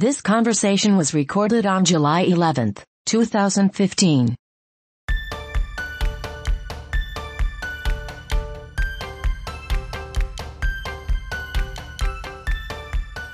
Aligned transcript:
This 0.00 0.22
conversation 0.22 0.96
was 0.96 1.12
recorded 1.12 1.66
on 1.66 1.84
July 1.84 2.24
11th, 2.24 2.84
2015. 3.06 4.36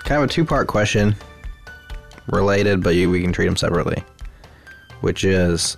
Kind 0.04 0.22
of 0.22 0.22
a 0.22 0.26
two 0.26 0.46
part 0.46 0.66
question, 0.66 1.14
related, 2.28 2.82
but 2.82 2.94
you, 2.94 3.10
we 3.10 3.20
can 3.20 3.34
treat 3.34 3.44
them 3.44 3.56
separately. 3.56 4.02
Which 5.02 5.22
is 5.22 5.76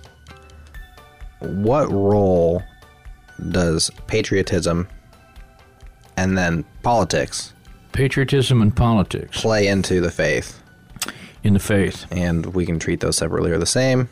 what 1.41 1.91
role 1.91 2.63
does 3.49 3.91
patriotism 4.07 4.87
and 6.15 6.37
then 6.37 6.63
politics 6.81 7.53
Patriotism 7.91 8.61
and 8.61 8.73
politics 8.73 9.41
play 9.41 9.67
into 9.67 9.99
the 9.99 10.11
faith? 10.11 10.61
In 11.47 11.53
the 11.53 11.59
faith. 11.59 12.05
And 12.11 12.47
we 12.47 12.65
can 12.65 12.77
treat 12.77 12.99
those 12.99 13.17
separately 13.17 13.51
or 13.51 13.57
the 13.57 13.65
same, 13.65 14.09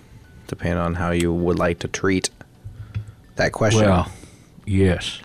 depending 0.47 0.79
on 0.79 0.95
how 0.95 1.11
you 1.11 1.33
would 1.33 1.59
like 1.59 1.79
to 1.79 1.87
treat 1.87 2.29
that 3.35 3.51
question. 3.51 3.83
Well, 3.85 4.09
yes. 4.65 5.19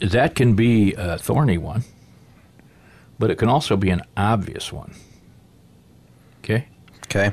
That 0.00 0.34
can 0.34 0.54
be 0.54 0.94
a 0.94 1.16
thorny 1.16 1.58
one, 1.58 1.84
but 3.18 3.30
it 3.30 3.36
can 3.36 3.48
also 3.48 3.76
be 3.76 3.90
an 3.90 4.02
obvious 4.16 4.72
one. 4.72 4.94
Okay? 6.40 6.66
okay. 7.06 7.32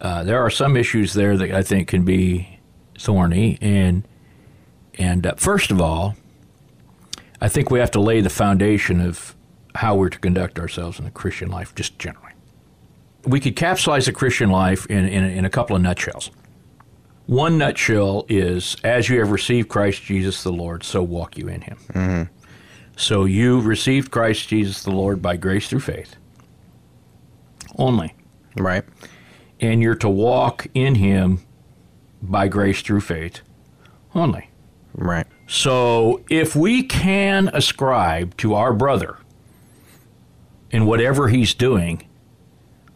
Uh, 0.00 0.24
there 0.24 0.40
are 0.40 0.50
some 0.50 0.76
issues 0.76 1.12
there 1.12 1.36
that 1.36 1.50
I 1.50 1.62
think 1.62 1.88
can 1.88 2.04
be 2.04 2.60
thorny, 2.98 3.58
and 3.60 4.06
and 4.96 5.26
uh, 5.26 5.34
first 5.36 5.70
of 5.70 5.80
all, 5.80 6.16
I 7.40 7.48
think 7.48 7.70
we 7.70 7.78
have 7.78 7.90
to 7.92 8.00
lay 8.00 8.20
the 8.20 8.30
foundation 8.30 9.00
of 9.00 9.34
how 9.74 9.96
we're 9.96 10.08
to 10.08 10.18
conduct 10.18 10.58
ourselves 10.58 10.98
in 10.98 11.04
the 11.04 11.10
Christian 11.10 11.50
life, 11.50 11.74
just 11.74 11.98
generally. 11.98 12.27
We 13.24 13.40
could 13.40 13.56
capsulize 13.56 14.06
the 14.06 14.12
Christian 14.12 14.50
life 14.50 14.86
in, 14.86 15.06
in, 15.06 15.24
in 15.24 15.44
a 15.44 15.50
couple 15.50 15.76
of 15.76 15.82
nutshells. 15.82 16.30
One 17.26 17.58
nutshell 17.58 18.24
is, 18.28 18.76
as 18.84 19.08
you 19.10 19.18
have 19.18 19.30
received 19.30 19.68
Christ 19.68 20.02
Jesus 20.02 20.42
the 20.42 20.52
Lord, 20.52 20.82
so 20.82 21.02
walk 21.02 21.36
you 21.36 21.48
in 21.48 21.60
Him. 21.60 21.78
Mm-hmm. 21.92 22.32
So 22.96 23.26
you 23.26 23.60
received 23.60 24.10
Christ 24.10 24.48
Jesus 24.48 24.82
the 24.82 24.90
Lord 24.92 25.20
by 25.20 25.36
grace 25.36 25.68
through 25.68 25.80
faith. 25.80 26.16
Only 27.76 28.14
Right. 28.56 28.82
and 29.60 29.80
you're 29.82 29.94
to 29.96 30.08
walk 30.08 30.66
in 30.74 30.96
him 30.96 31.40
by 32.20 32.48
grace 32.48 32.82
through 32.82 33.02
faith 33.02 33.40
only. 34.16 34.50
Right. 34.94 35.26
So 35.46 36.24
if 36.28 36.56
we 36.56 36.82
can 36.82 37.48
ascribe 37.52 38.36
to 38.38 38.54
our 38.54 38.72
brother 38.72 39.18
in 40.72 40.86
whatever 40.86 41.28
he's 41.28 41.54
doing 41.54 42.07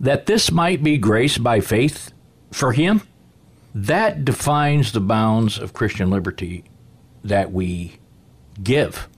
that 0.03 0.27
this 0.27 0.51
might 0.53 0.83
be 0.83 0.99
grace 0.99 1.39
by 1.39 1.61
faith 1.61 2.13
for 2.51 2.73
him, 2.73 3.01
that 3.75 4.25
defines 4.25 4.93
the 4.93 5.01
bounds 5.01 5.59
of 5.59 5.73
Christian 5.73 6.11
liberty 6.11 6.65
that 7.25 7.53
we 7.53 7.97
give 8.63 9.09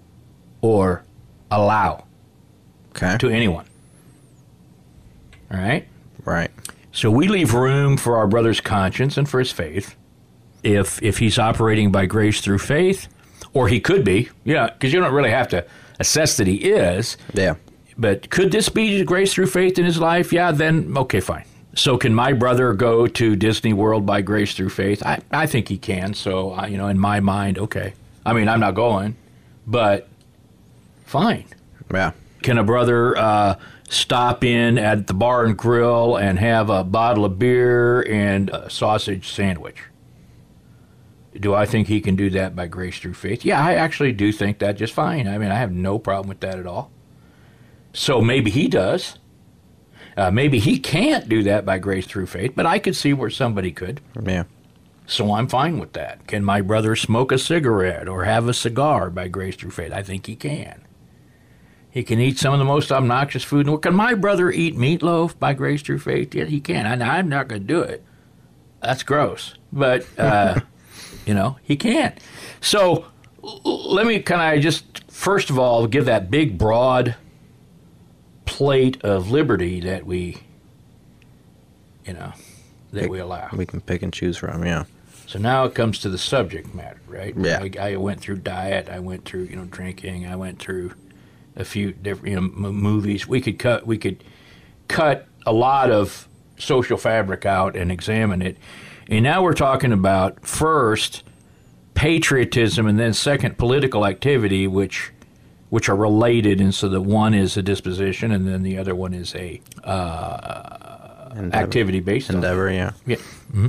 or 0.61 1.03
allow 1.51 2.05
Okay. 2.91 3.17
to 3.19 3.29
anyone. 3.29 3.65
All 5.51 5.59
right? 5.59 5.87
Right. 6.25 6.51
So 6.93 7.11
we 7.11 7.27
leave 7.29 7.55
room 7.55 7.97
for 7.97 8.17
our 8.17 8.27
brother's 8.29 8.61
conscience 8.61 9.17
and 9.17 9.29
for 9.29 9.41
his 9.41 9.51
faith. 9.51 9.97
If 10.63 11.03
if 11.03 11.19
he's 11.19 11.39
operating 11.39 11.91
by 11.91 12.07
grace 12.07 12.41
through 12.41 12.59
faith, 12.61 13.09
or 13.53 13.69
he 13.69 13.81
could 13.81 14.05
be, 14.05 14.31
yeah, 14.45 14.71
because 14.71 14.93
you 14.93 15.01
don't 15.01 15.13
really 15.13 15.31
have 15.31 15.49
to 15.49 15.65
assess 16.01 16.37
that 16.39 16.47
he 16.47 16.55
is. 16.57 17.17
Yeah. 17.35 17.55
But 17.97 18.31
could 18.31 18.51
this 18.51 18.69
be 18.69 19.05
grace 19.05 19.35
through 19.35 19.47
faith 19.47 19.79
in 19.79 19.85
his 19.85 19.99
life? 19.99 20.33
Yeah, 20.33 20.53
then 20.53 20.93
okay, 20.97 21.21
fine. 21.21 21.45
So 21.75 21.99
can 21.99 22.15
my 22.15 22.33
brother 22.33 22.73
go 22.73 23.07
to 23.07 23.37
Disney 23.37 23.73
World 23.73 24.07
by 24.07 24.21
grace 24.21 24.55
through 24.55 24.71
faith? 24.71 25.05
I, 25.05 25.21
I 25.31 25.47
think 25.47 25.69
he 25.69 25.79
can. 25.79 26.15
So 26.15 26.55
uh, 26.59 26.67
you 26.67 26.77
know, 26.77 26.89
in 26.89 26.99
my 26.99 27.21
mind, 27.21 27.59
okay. 27.59 27.95
I 28.27 28.33
mean, 28.33 28.49
I'm 28.49 28.61
not 28.61 28.75
going, 28.75 29.17
but 29.67 30.09
fine. 31.05 31.45
Yeah. 31.93 32.13
Can 32.43 32.59
a 32.59 32.65
brother 32.65 33.17
uh, 33.17 33.57
stop 33.89 34.45
in 34.45 34.79
at 34.79 35.07
the 35.07 35.15
bar 35.15 35.45
and 35.45 35.57
grill 35.57 36.17
and 36.17 36.39
have 36.39 36.71
a 36.71 36.85
bottle 36.85 37.25
of 37.25 37.39
beer 37.39 38.03
and 38.03 38.51
a 38.51 38.71
sausage 38.71 39.29
sandwich? 39.29 39.83
Do 41.35 41.55
I 41.55 41.67
think 41.67 41.89
he 41.89 42.01
can 42.01 42.15
do 42.15 42.31
that 42.31 42.55
by 42.55 42.67
grace 42.67 42.99
through 42.99 43.15
faith? 43.15 43.45
Yeah, 43.45 43.65
I 43.65 43.75
actually 43.75 44.13
do 44.13 44.31
think 44.31 44.61
that 44.61 44.77
just 44.77 44.93
fine. 44.93 45.27
I 45.27 45.39
mean, 45.39 45.51
I 45.51 45.57
have 45.57 45.73
no 45.73 45.99
problem 45.99 46.29
with 46.29 46.41
that 46.41 46.59
at 46.59 46.67
all. 46.67 46.91
So 47.95 48.21
maybe 48.21 48.51
he 48.51 48.69
does. 48.69 49.19
Uh, 50.17 50.31
maybe 50.31 50.59
he 50.59 50.79
can't 50.79 51.29
do 51.29 51.43
that 51.45 51.65
by 51.65 51.79
grace 51.79 52.07
through 52.07 52.27
faith, 52.27 52.53
but 52.55 52.67
I 52.67 52.79
could 52.79 52.95
see 52.95 53.13
where 53.13 53.31
somebody 53.31 53.73
could. 53.73 54.01
Yeah. 54.23 54.45
So 55.07 55.35
I'm 55.35 55.49
fine 55.49 55.79
with 55.79 55.93
that. 55.95 56.27
Can 56.27 56.45
my 56.45 56.61
brother 56.61 56.97
smoke 56.97 57.33
a 57.33 57.39
cigarette 57.39 58.09
or 58.09 58.25
have 58.25 58.49
a 58.49 58.55
cigar 58.55 59.11
by 59.11 59.29
grace 59.29 59.57
through 59.57 59.71
faith? 59.71 59.93
I 59.93 60.03
think 60.03 60.27
he 60.27 60.37
can. 60.37 60.83
He 61.91 62.03
can 62.03 62.21
eat 62.21 62.39
some 62.39 62.53
of 62.53 62.59
the 62.59 62.65
most 62.65 62.91
obnoxious 62.91 63.45
food. 63.45 63.67
Can 63.83 63.95
my 63.95 64.15
brother 64.15 64.51
eat 64.51 64.77
meatloaf 64.77 65.39
by 65.39 65.53
grace 65.53 65.83
through 65.83 66.01
faith? 66.01 66.35
Yeah, 66.35 66.47
he 66.47 66.61
can. 66.61 66.87
And 66.87 67.03
I'm 67.03 67.29
not 67.29 67.49
going 67.49 67.63
to 67.63 67.67
do 67.67 67.81
it. 67.81 68.03
That's 68.83 69.03
gross. 69.05 69.55
But, 69.73 70.07
uh, 70.19 70.61
you 71.27 71.35
know, 71.35 71.59
he 71.63 71.77
can. 71.77 72.15
So 72.61 73.07
let 73.43 74.07
me 74.07 74.21
kind 74.21 74.57
of 74.57 74.63
just, 74.63 75.05
first 75.11 75.51
of 75.51 75.59
all, 75.59 75.87
give 75.87 76.07
that 76.07 76.31
big, 76.31 76.59
broad 76.59 77.15
plate 78.47 79.03
of 79.03 79.31
liberty 79.31 79.81
that 79.81 80.07
we, 80.07 80.39
you 82.07 82.13
know, 82.13 82.33
that 82.93 83.09
we 83.09 83.19
allow. 83.19 83.49
We 83.53 83.67
can 83.67 83.81
pick 83.81 84.03
and 84.03 84.13
choose 84.13 84.37
from. 84.37 84.65
Yeah. 84.65 84.85
So 85.27 85.39
now 85.39 85.65
it 85.65 85.75
comes 85.75 85.99
to 86.01 86.09
the 86.11 86.19
subject 86.19 86.75
matter, 86.75 87.01
right? 87.09 87.35
Yeah. 87.37 87.67
I, 87.81 87.93
I 87.93 87.97
went 87.97 88.21
through 88.21 88.37
diet. 88.37 88.89
I 88.89 89.01
went 89.01 89.25
through 89.25 89.45
you 89.45 89.57
know 89.57 89.65
drinking. 89.65 90.27
I 90.27 90.37
went 90.37 90.59
through 90.59 90.93
a 91.57 91.65
few 91.65 91.93
different 91.93 92.29
you 92.29 92.41
know 92.41 92.69
m- 92.69 92.75
movies. 92.75 93.27
We 93.27 93.41
could 93.41 93.59
cut. 93.59 93.87
We 93.87 93.99
could 93.99 94.23
cut 94.89 95.27
a 95.47 95.53
lot 95.53 95.91
of 95.91 96.29
social 96.59 96.97
fabric 96.97 97.47
out 97.47 97.77
and 97.77 97.91
examine 97.91 98.43
it. 98.43 98.59
And 99.09 99.23
now 99.23 99.43
we're 99.43 99.55
talking 99.55 99.93
about 99.93 100.47
first 100.47 101.23
patriotism 101.95 102.87
and 102.87 102.99
then 102.99 103.13
second 103.13 103.59
political 103.59 104.07
activity, 104.07 104.67
which 104.67 105.11
which 105.75 105.89
are 105.89 105.97
related. 105.97 106.61
And 106.61 106.73
so 106.73 106.89
the 106.89 107.01
one 107.01 107.35
is 107.35 107.57
a 107.57 107.63
disposition, 107.63 108.31
and 108.31 108.47
then 108.47 108.63
the 108.63 108.79
other 108.79 108.95
one 108.95 109.13
is 109.13 109.35
a 109.35 109.61
Endeavor. 111.35 111.57
activity 111.65 111.99
based 111.99 112.31
Endeavor. 112.31 112.71
Yeah. 112.71 112.93
yeah. 113.07 113.17
hmm 113.51 113.67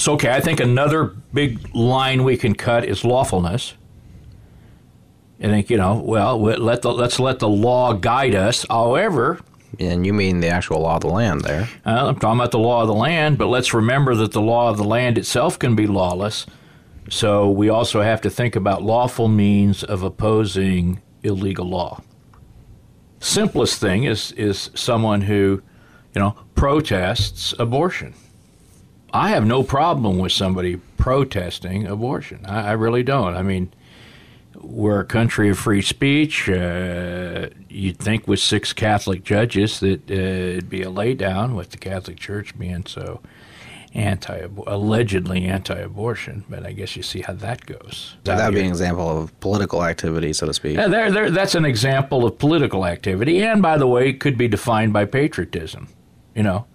So, 0.00 0.14
okay, 0.14 0.32
I 0.32 0.40
think 0.40 0.58
another 0.58 1.14
big 1.32 1.72
line 1.76 2.24
we 2.24 2.36
can 2.36 2.56
cut 2.56 2.84
is 2.84 3.04
lawfulness. 3.04 3.74
I 5.40 5.46
think 5.46 5.70
you 5.70 5.76
know. 5.76 5.94
Well, 6.04 6.40
let 6.42 6.82
the, 6.82 6.92
let's 6.92 7.20
let 7.20 7.38
the 7.38 7.48
law 7.48 7.92
guide 7.92 8.34
us. 8.34 8.66
However, 8.68 9.38
And 9.78 10.04
you 10.04 10.12
mean 10.12 10.40
the 10.40 10.48
actual 10.48 10.80
law 10.80 10.96
of 10.96 11.02
the 11.02 11.08
land 11.08 11.42
there? 11.42 11.68
uh, 11.86 12.08
I'm 12.08 12.18
talking 12.18 12.40
about 12.40 12.50
the 12.50 12.58
law 12.58 12.82
of 12.82 12.88
the 12.88 12.94
land, 12.94 13.38
but 13.38 13.46
let's 13.46 13.72
remember 13.72 14.16
that 14.16 14.32
the 14.32 14.40
law 14.42 14.70
of 14.70 14.76
the 14.76 14.84
land 14.96 15.18
itself 15.18 15.56
can 15.56 15.76
be 15.76 15.86
lawless. 15.86 16.46
So 17.10 17.48
we 17.48 17.68
also 17.68 18.02
have 18.02 18.20
to 18.22 18.30
think 18.30 18.56
about 18.56 18.82
lawful 18.82 19.28
means 19.28 19.84
of 19.84 20.02
opposing 20.02 21.00
illegal 21.22 21.66
law. 21.66 22.02
Simplest 23.20 23.80
thing 23.80 24.04
is 24.04 24.32
is 24.32 24.70
someone 24.74 25.22
who, 25.22 25.62
you 26.14 26.20
know, 26.20 26.36
protests 26.54 27.54
abortion. 27.58 28.14
I 29.12 29.28
have 29.28 29.46
no 29.46 29.62
problem 29.62 30.18
with 30.18 30.32
somebody 30.32 30.76
protesting 30.96 31.86
abortion. 31.86 32.44
I, 32.46 32.68
I 32.68 32.72
really 32.72 33.02
don't. 33.02 33.36
I 33.36 33.42
mean, 33.42 33.72
we're 34.54 35.00
a 35.00 35.04
country 35.04 35.50
of 35.50 35.58
free 35.58 35.82
speech. 35.82 36.48
Uh, 36.48 37.48
you'd 37.68 37.98
think 37.98 38.26
with 38.26 38.40
six 38.40 38.72
Catholic 38.72 39.22
judges 39.22 39.80
that 39.80 40.10
uh, 40.10 40.14
it'd 40.14 40.70
be 40.70 40.82
a 40.82 40.90
laydown 40.90 41.54
with 41.54 41.70
the 41.70 41.76
Catholic 41.76 42.18
Church 42.18 42.58
being 42.58 42.86
so 42.86 43.20
anti, 43.94 44.46
allegedly 44.66 45.44
anti-abortion. 45.44 46.44
But 46.48 46.66
I 46.66 46.72
guess 46.72 46.96
you 46.96 47.02
see 47.02 47.20
how 47.20 47.34
that 47.34 47.66
goes. 47.66 48.16
That 48.24 48.44
would 48.46 48.54
be 48.54 48.60
an 48.60 48.66
example 48.66 49.22
of 49.22 49.38
political 49.40 49.84
activity, 49.84 50.32
so 50.32 50.46
to 50.46 50.54
speak. 50.54 50.76
Yeah, 50.76 50.88
there, 50.88 51.10
there, 51.10 51.30
that's 51.30 51.54
an 51.54 51.64
example 51.64 52.26
of 52.26 52.38
political 52.38 52.86
activity, 52.86 53.42
and 53.42 53.60
by 53.62 53.76
the 53.76 53.86
way, 53.86 54.12
could 54.12 54.38
be 54.38 54.48
defined 54.48 54.92
by 54.92 55.04
patriotism. 55.04 55.88
You 56.34 56.42
know, 56.42 56.66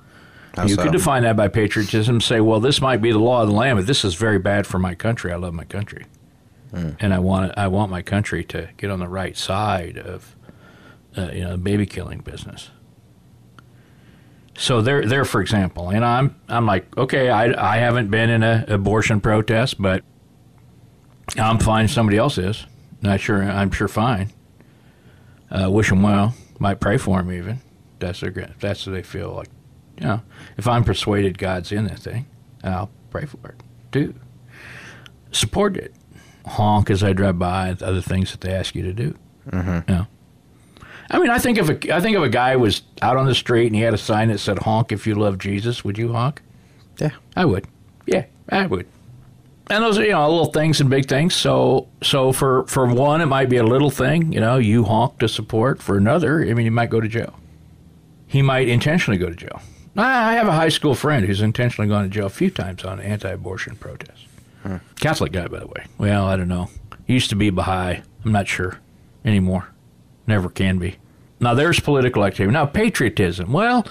How 0.55 0.65
you 0.65 0.75
so? 0.75 0.83
could 0.83 0.91
define 0.91 1.23
that 1.23 1.35
by 1.35 1.47
patriotism. 1.47 2.21
Say, 2.21 2.39
well, 2.41 2.59
this 2.59 2.79
might 2.81 3.01
be 3.01 3.11
the 3.11 3.19
law 3.19 3.41
of 3.41 3.47
the 3.47 3.55
land, 3.55 3.77
but 3.79 3.87
this 3.87 4.05
is 4.05 4.13
very 4.15 4.37
bad 4.39 4.67
for 4.67 4.77
my 4.77 4.93
country. 4.93 5.31
I 5.31 5.37
love 5.37 5.53
my 5.53 5.63
country, 5.63 6.05
and 6.71 7.13
I 7.13 7.19
want 7.19 7.57
I 7.57 7.67
want 7.67 7.89
my 7.89 8.03
country 8.03 8.43
to 8.45 8.69
get 8.77 8.91
on 8.91 8.99
the 8.99 9.07
right 9.07 9.35
side 9.35 9.97
of 9.97 10.35
uh, 11.17 11.31
you 11.31 11.41
know 11.41 11.51
the 11.51 11.57
baby 11.57 11.87
killing 11.87 12.19
business. 12.19 12.69
So 14.59 14.81
there, 14.81 15.05
there, 15.05 15.23
for 15.23 15.39
example, 15.39 15.89
and 15.89 16.03
I'm 16.03 16.35
I'm 16.49 16.65
like, 16.65 16.97
okay, 16.97 17.29
I 17.29 17.75
I 17.75 17.77
haven't 17.77 18.09
been 18.09 18.29
in 18.31 18.41
an 18.43 18.69
abortion 18.71 19.21
protest, 19.21 19.79
but 19.79 20.03
I'm 21.37 21.59
fine. 21.59 21.87
Somebody 21.87 22.17
else 22.17 22.37
is. 22.39 22.65
Not 23.01 23.19
sure. 23.19 23.43
I'm 23.43 23.69
sure 23.69 23.87
fine. 23.87 24.31
Uh, 25.51 25.69
wish 25.69 25.89
them 25.89 26.01
well. 26.01 26.33
Might 26.59 26.79
pray 26.79 26.97
for 26.97 27.17
them 27.19 27.31
even. 27.31 27.61
that's 27.99 28.19
their 28.21 28.31
that's 28.59 28.85
what 28.87 28.93
they 28.93 29.03
feel 29.03 29.31
like. 29.33 29.49
You 29.99 30.07
know, 30.07 30.21
if 30.57 30.67
I'm 30.67 30.83
persuaded 30.83 31.37
God's 31.37 31.71
in 31.71 31.85
that 31.85 31.99
thing, 31.99 32.25
I'll 32.63 32.89
pray 33.11 33.25
for 33.25 33.49
it 33.49 33.61
too. 33.91 34.15
Support 35.31 35.77
it. 35.77 35.93
Honk 36.47 36.89
as 36.89 37.03
I 37.03 37.13
drive 37.13 37.37
by. 37.37 37.69
Other 37.69 38.01
things 38.01 38.31
that 38.31 38.41
they 38.41 38.53
ask 38.53 38.73
you 38.73 38.81
to 38.83 38.93
do. 38.93 39.15
Mm-hmm. 39.51 39.91
Yeah. 39.91 40.05
I 41.09 41.19
mean, 41.19 41.29
I 41.29 41.37
think 41.39 41.57
if 41.57 41.69
a 41.69 41.95
I 41.95 42.01
think 42.01 42.17
if 42.17 42.23
a 42.23 42.29
guy 42.29 42.55
was 42.55 42.81
out 43.01 43.17
on 43.17 43.25
the 43.25 43.35
street 43.35 43.67
and 43.67 43.75
he 43.75 43.81
had 43.81 43.93
a 43.93 43.97
sign 43.97 44.29
that 44.29 44.39
said 44.39 44.59
"Honk 44.59 44.91
if 44.91 45.07
you 45.07 45.15
love 45.15 45.37
Jesus," 45.37 45.83
would 45.83 45.97
you 45.97 46.11
honk? 46.13 46.41
Yeah. 46.99 47.11
I 47.35 47.45
would. 47.45 47.65
Yeah, 48.05 48.25
I 48.49 48.65
would. 48.65 48.87
And 49.69 49.83
those 49.83 49.97
are 49.97 50.03
you 50.03 50.11
know 50.11 50.29
little 50.29 50.51
things 50.51 50.79
and 50.81 50.89
big 50.89 51.07
things. 51.07 51.35
So 51.35 51.87
so 52.01 52.31
for 52.31 52.65
for 52.67 52.85
one, 52.85 53.21
it 53.21 53.25
might 53.27 53.49
be 53.49 53.57
a 53.57 53.63
little 53.63 53.89
thing. 53.89 54.31
You 54.31 54.39
know, 54.39 54.57
you 54.57 54.83
honk 54.85 55.19
to 55.19 55.27
support. 55.27 55.81
For 55.81 55.97
another, 55.97 56.41
I 56.41 56.53
mean, 56.53 56.65
you 56.65 56.71
might 56.71 56.89
go 56.89 56.99
to 57.01 57.07
jail. 57.07 57.37
He 58.27 58.41
might 58.41 58.67
intentionally 58.67 59.17
go 59.17 59.29
to 59.29 59.35
jail. 59.35 59.61
I 59.95 60.31
I 60.31 60.33
have 60.33 60.47
a 60.47 60.53
high 60.53 60.69
school 60.69 60.95
friend 60.95 61.25
who's 61.25 61.41
intentionally 61.41 61.89
gone 61.89 62.03
to 62.03 62.09
jail 62.09 62.25
a 62.25 62.29
few 62.29 62.49
times 62.49 62.83
on 62.83 62.99
anti-abortion 62.99 63.75
protests. 63.77 64.25
Catholic 64.99 65.31
guy, 65.31 65.47
by 65.47 65.59
the 65.59 65.67
way. 65.67 65.85
Well, 65.97 66.25
I 66.25 66.35
don't 66.35 66.49
know. 66.49 66.69
He 67.05 67.13
used 67.13 67.29
to 67.29 67.37
be 67.37 67.49
Baha'i. 67.49 68.01
I'm 68.25 68.31
not 68.33 68.49
sure 68.49 68.79
anymore. 69.23 69.69
Never 70.27 70.49
can 70.49 70.77
be. 70.77 70.97
Now 71.39 71.53
there's 71.53 71.79
political 71.79 72.23
activity. 72.25 72.53
Now 72.53 72.65
patriotism. 72.65 73.53
Well, 73.53 73.87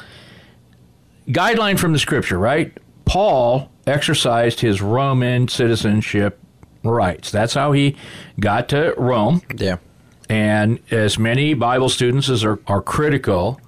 guideline 1.29 1.79
from 1.79 1.93
the 1.93 1.99
scripture, 1.99 2.39
right? 2.39 2.77
Paul 3.05 3.71
exercised 3.87 4.61
his 4.61 4.83
Roman 4.83 5.49
citizenship 5.49 6.39
rights. 6.83 7.31
That's 7.31 7.55
how 7.55 7.73
he 7.73 7.97
got 8.39 8.69
to 8.71 8.95
Rome. 8.97 9.43
Yeah. 9.57 9.79
And 10.29 10.81
as 10.91 11.19
many 11.19 11.55
Bible 11.55 11.89
students 11.89 12.29
as 12.29 12.45
are, 12.45 12.59
are 12.67 12.83
critical 12.83 13.61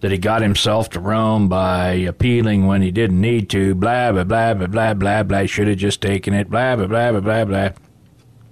that 0.00 0.10
he 0.10 0.18
got 0.18 0.42
himself 0.42 0.90
to 0.90 1.00
Rome 1.00 1.48
by 1.48 1.92
appealing 1.92 2.66
when 2.66 2.82
he 2.82 2.90
didn't 2.90 3.20
need 3.20 3.50
to, 3.50 3.74
blah, 3.74 4.12
blah, 4.12 4.24
blah, 4.24 4.54
blah, 4.54 4.66
blah, 4.66 4.94
blah, 4.94 5.22
blah, 5.22 5.46
should 5.46 5.68
have 5.68 5.78
just 5.78 6.00
taken 6.00 6.34
it, 6.34 6.50
blah, 6.50 6.76
blah, 6.76 6.86
blah, 6.86 7.12
blah, 7.12 7.20
blah, 7.20 7.44
blah. 7.44 7.68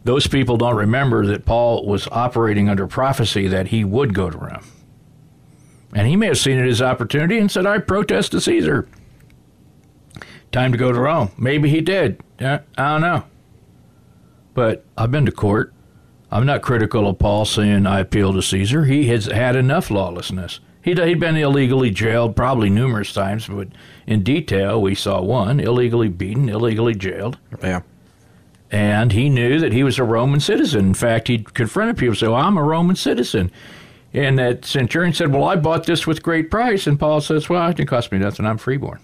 Those 0.05 0.27
people 0.27 0.59
don't 0.59 0.77
remember 0.77 1.27
that 1.27 1.47
Paul 1.47 1.87
was 1.87 2.07
operating 2.13 2.69
under 2.69 2.87
prophecy 2.87 3.49
that 3.49 3.69
he 3.69 3.85
would 3.85 4.15
go 4.15 4.31
to 4.31 4.37
Rome. 4.37 4.65
And 5.95 6.07
he 6.07 6.17
may 6.17 6.27
have 6.27 6.39
seen 6.39 6.59
it 6.59 6.69
as 6.69 6.83
opportunity 6.83 7.39
and 7.39 7.51
said, 7.51 7.67
I 7.67 7.79
protest 7.79 8.33
to 8.33 8.41
Caesar. 8.41 8.87
Time 10.53 10.73
to 10.73 10.79
go 10.79 10.93
to 10.93 11.01
Rome. 11.01 11.31
Maybe 11.39 11.69
he 11.71 11.81
did. 11.81 12.21
I 12.39 12.61
don't 12.77 13.01
know. 13.01 13.25
But 14.53 14.85
I've 14.97 15.11
been 15.11 15.27
to 15.27 15.33
court. 15.33 15.73
I'm 16.31 16.47
not 16.47 16.63
critical 16.63 17.09
of 17.09 17.19
Paul 17.19 17.45
saying 17.45 17.87
I 17.87 18.01
appeal 18.01 18.33
to 18.35 18.43
Caesar. 18.43 18.85
He 18.85 19.07
has 19.09 19.27
had 19.27 19.57
enough 19.57 19.91
lawlessness. 19.91 20.61
He'd, 20.83 20.99
he'd 20.99 21.21
been 21.21 21.37
illegally 21.37 21.91
jailed 21.91 22.37
probably 22.37 22.69
numerous 22.69 23.13
times, 23.13 23.47
but 23.47 23.69
in 24.07 24.23
detail, 24.23 24.83
we 24.83 24.95
saw 24.95 25.23
one 25.23 25.61
illegally 25.61 26.09
beaten, 26.09 26.49
illegally 26.49 26.95
jailed. 26.95 27.39
Yeah. 27.63 27.81
And 28.75 29.13
he 29.13 29.29
knew 29.29 29.61
that 29.61 29.73
he 29.73 29.85
was 29.85 30.01
a 30.01 30.05
Roman 30.05 30.41
citizen. 30.41 30.87
In 30.87 30.95
fact, 30.95 31.29
he 31.29 31.39
confronted 31.39 31.97
people 31.97 32.09
and 32.11 32.19
said, 32.19 32.29
Well, 32.31 32.41
I'm 32.41 32.57
a 32.57 32.63
Roman 32.65 32.97
citizen. 32.97 33.53
And 34.13 34.37
that 34.41 34.65
centurion 34.65 35.15
said, 35.15 35.33
Well, 35.33 35.45
I 35.45 35.55
bought 35.55 35.87
this 35.87 36.09
with 36.09 36.25
great 36.25 36.51
price. 36.51 36.89
And 36.89 36.99
Paul 36.99 37.21
says, 37.21 37.49
Well, 37.49 37.71
it 37.71 37.77
didn't 37.77 37.89
cost 37.89 38.11
me 38.11 38.19
nothing. 38.19 38.45
I'm 38.45 38.59
freeborn. 38.59 38.99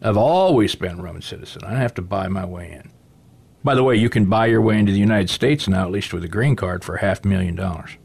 I've 0.00 0.16
always 0.16 0.76
been 0.76 1.00
a 1.00 1.02
Roman 1.02 1.20
citizen. 1.20 1.64
I 1.64 1.70
don't 1.70 1.80
have 1.80 1.94
to 1.94 2.02
buy 2.02 2.28
my 2.28 2.44
way 2.44 2.70
in. 2.70 2.92
By 3.64 3.74
the 3.74 3.82
way, 3.82 3.96
you 3.96 4.08
can 4.08 4.26
buy 4.26 4.46
your 4.46 4.62
way 4.62 4.78
into 4.78 4.92
the 4.92 4.98
United 5.00 5.28
States 5.28 5.66
now, 5.66 5.84
at 5.84 5.90
least 5.90 6.14
with 6.14 6.22
a 6.22 6.28
green 6.28 6.54
card, 6.54 6.84
for 6.84 6.98
half 6.98 7.24
a 7.24 7.28
million 7.28 7.56
dollars. 7.56 7.96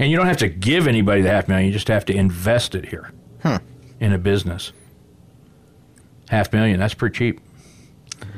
And 0.00 0.10
you 0.10 0.16
don't 0.16 0.26
have 0.26 0.38
to 0.38 0.48
give 0.48 0.88
anybody 0.88 1.22
the 1.22 1.30
half 1.30 1.46
million, 1.46 1.68
you 1.68 1.72
just 1.72 1.86
have 1.86 2.04
to 2.06 2.12
invest 2.12 2.74
it 2.74 2.86
here 2.86 3.12
huh. 3.40 3.60
in 4.00 4.12
a 4.12 4.18
business. 4.18 4.72
Half 6.28 6.52
million, 6.52 6.80
that's 6.80 6.94
pretty 6.94 7.16
cheap. 7.16 7.40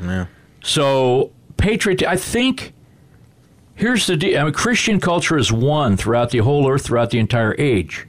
Yeah. 0.02 0.26
So, 0.62 1.30
patriot, 1.56 2.02
I 2.02 2.16
think 2.16 2.72
here's 3.74 4.06
the 4.06 4.16
deal. 4.16 4.40
I 4.40 4.44
mean, 4.44 4.52
Christian 4.52 5.00
culture 5.00 5.38
is 5.38 5.52
one 5.52 5.96
throughout 5.96 6.30
the 6.30 6.38
whole 6.38 6.68
earth, 6.70 6.84
throughout 6.86 7.10
the 7.10 7.18
entire 7.18 7.54
age. 7.58 8.06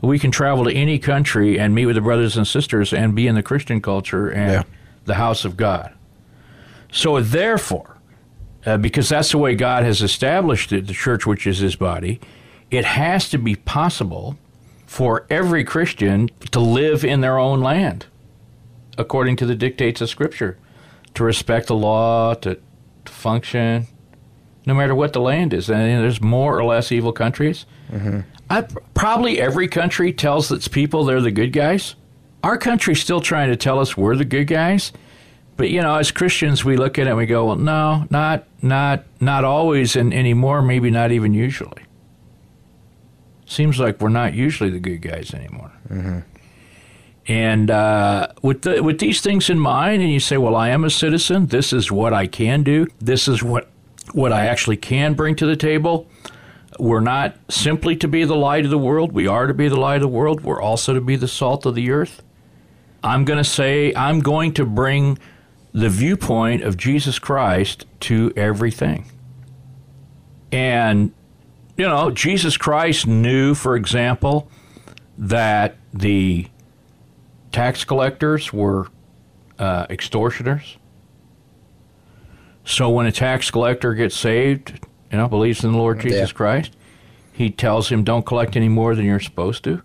We 0.00 0.18
can 0.18 0.30
travel 0.32 0.64
to 0.64 0.72
any 0.74 0.98
country 0.98 1.58
and 1.60 1.74
meet 1.74 1.86
with 1.86 1.94
the 1.94 2.00
brothers 2.00 2.36
and 2.36 2.46
sisters 2.46 2.92
and 2.92 3.14
be 3.14 3.28
in 3.28 3.36
the 3.36 3.42
Christian 3.42 3.80
culture 3.80 4.28
and 4.28 4.50
Yeah. 4.52 4.62
the 5.04 5.14
house 5.14 5.44
of 5.44 5.56
God. 5.56 5.92
So, 6.90 7.20
therefore, 7.20 7.96
uh, 8.66 8.76
because 8.78 9.08
that's 9.08 9.30
the 9.30 9.38
way 9.38 9.54
God 9.54 9.84
has 9.84 10.02
established 10.02 10.72
it, 10.72 10.86
the 10.88 10.92
church, 10.92 11.26
which 11.26 11.46
is 11.46 11.58
his 11.58 11.76
body, 11.76 12.20
it 12.70 12.84
has 12.84 13.28
to 13.30 13.38
be 13.38 13.54
possible 13.54 14.36
for 14.86 15.24
every 15.30 15.64
Christian 15.64 16.28
to 16.50 16.60
live 16.60 17.04
in 17.04 17.20
their 17.22 17.38
own 17.38 17.60
land 17.60 18.06
according 18.98 19.36
to 19.36 19.46
the 19.46 19.54
dictates 19.54 20.00
of 20.00 20.08
Scripture, 20.08 20.58
to 21.14 21.24
respect 21.24 21.66
the 21.66 21.74
law, 21.74 22.34
to, 22.34 22.58
to 23.04 23.12
function, 23.12 23.86
no 24.66 24.74
matter 24.74 24.94
what 24.94 25.12
the 25.12 25.20
land 25.20 25.52
is. 25.52 25.70
And 25.70 26.02
there's 26.02 26.20
more 26.20 26.58
or 26.58 26.64
less 26.64 26.92
evil 26.92 27.12
countries. 27.12 27.66
Mm-hmm. 27.90 28.20
I, 28.50 28.66
probably 28.94 29.40
every 29.40 29.68
country 29.68 30.12
tells 30.12 30.50
its 30.52 30.68
people 30.68 31.04
they're 31.04 31.20
the 31.20 31.30
good 31.30 31.52
guys. 31.52 31.94
Our 32.42 32.58
country's 32.58 33.00
still 33.00 33.20
trying 33.20 33.50
to 33.50 33.56
tell 33.56 33.78
us 33.78 33.96
we're 33.96 34.16
the 34.16 34.24
good 34.24 34.46
guys. 34.46 34.92
But 35.56 35.70
you 35.70 35.80
know, 35.80 35.96
as 35.96 36.10
Christians, 36.10 36.64
we 36.64 36.76
look 36.76 36.98
at 36.98 37.06
it 37.06 37.10
and 37.10 37.18
we 37.18 37.26
go, 37.26 37.46
"Well, 37.46 37.56
no, 37.56 38.06
not 38.10 38.46
not 38.62 39.04
not 39.20 39.44
always, 39.44 39.96
and 39.96 40.12
anymore. 40.12 40.62
Maybe 40.62 40.90
not 40.90 41.12
even 41.12 41.34
usually." 41.34 41.82
Seems 43.46 43.78
like 43.78 44.00
we're 44.00 44.08
not 44.08 44.34
usually 44.34 44.70
the 44.70 44.80
good 44.80 45.02
guys 45.02 45.34
anymore. 45.34 45.70
Mm-hmm. 45.88 46.18
And 47.28 47.70
uh, 47.70 48.28
with 48.42 48.62
the, 48.62 48.82
with 48.82 48.98
these 48.98 49.20
things 49.20 49.48
in 49.48 49.58
mind, 49.58 50.02
and 50.02 50.10
you 50.10 50.20
say, 50.20 50.36
"Well, 50.36 50.56
I 50.56 50.70
am 50.70 50.84
a 50.84 50.90
citizen. 50.90 51.46
This 51.46 51.72
is 51.72 51.92
what 51.92 52.12
I 52.12 52.26
can 52.26 52.62
do. 52.62 52.88
This 53.00 53.28
is 53.28 53.42
what 53.42 53.70
what 54.12 54.32
I 54.32 54.46
actually 54.46 54.76
can 54.76 55.14
bring 55.14 55.36
to 55.36 55.46
the 55.46 55.56
table." 55.56 56.08
We're 56.78 57.00
not 57.00 57.36
simply 57.48 57.96
to 57.96 58.08
be 58.08 58.24
the 58.24 58.34
light 58.34 58.64
of 58.64 58.70
the 58.70 58.78
world. 58.78 59.12
We 59.12 59.26
are 59.26 59.46
to 59.46 59.54
be 59.54 59.68
the 59.68 59.78
light 59.78 59.96
of 59.96 60.02
the 60.02 60.08
world. 60.08 60.40
We're 60.40 60.60
also 60.60 60.94
to 60.94 61.00
be 61.00 61.16
the 61.16 61.28
salt 61.28 61.66
of 61.66 61.74
the 61.74 61.90
earth. 61.90 62.22
I'm 63.04 63.24
going 63.24 63.36
to 63.36 63.48
say 63.48 63.94
I'm 63.94 64.20
going 64.20 64.54
to 64.54 64.64
bring 64.64 65.18
the 65.72 65.88
viewpoint 65.88 66.62
of 66.62 66.76
Jesus 66.76 67.18
Christ 67.18 67.86
to 68.00 68.32
everything. 68.36 69.04
And 70.50 71.12
you 71.76 71.86
know, 71.86 72.10
Jesus 72.10 72.56
Christ 72.56 73.06
knew, 73.06 73.54
for 73.54 73.76
example, 73.76 74.48
that 75.18 75.76
the 75.92 76.46
tax 77.52 77.84
collectors 77.84 78.52
were 78.52 78.88
uh, 79.58 79.86
extortioners. 79.90 80.76
So 82.64 82.90
when 82.90 83.06
a 83.06 83.12
tax 83.12 83.50
collector 83.50 83.94
gets 83.94 84.16
saved, 84.16 84.86
you 85.10 85.18
know, 85.18 85.28
believes 85.28 85.64
in 85.64 85.72
the 85.72 85.78
Lord 85.78 86.00
Jesus 86.00 86.30
Yeah. 86.30 86.36
Christ, 86.36 86.76
he 87.32 87.50
tells 87.50 87.90
him, 87.90 88.04
"Don't 88.04 88.24
collect 88.24 88.56
any 88.56 88.68
more 88.68 88.94
than 88.94 89.04
you're 89.04 89.20
supposed 89.20 89.64
to." 89.64 89.82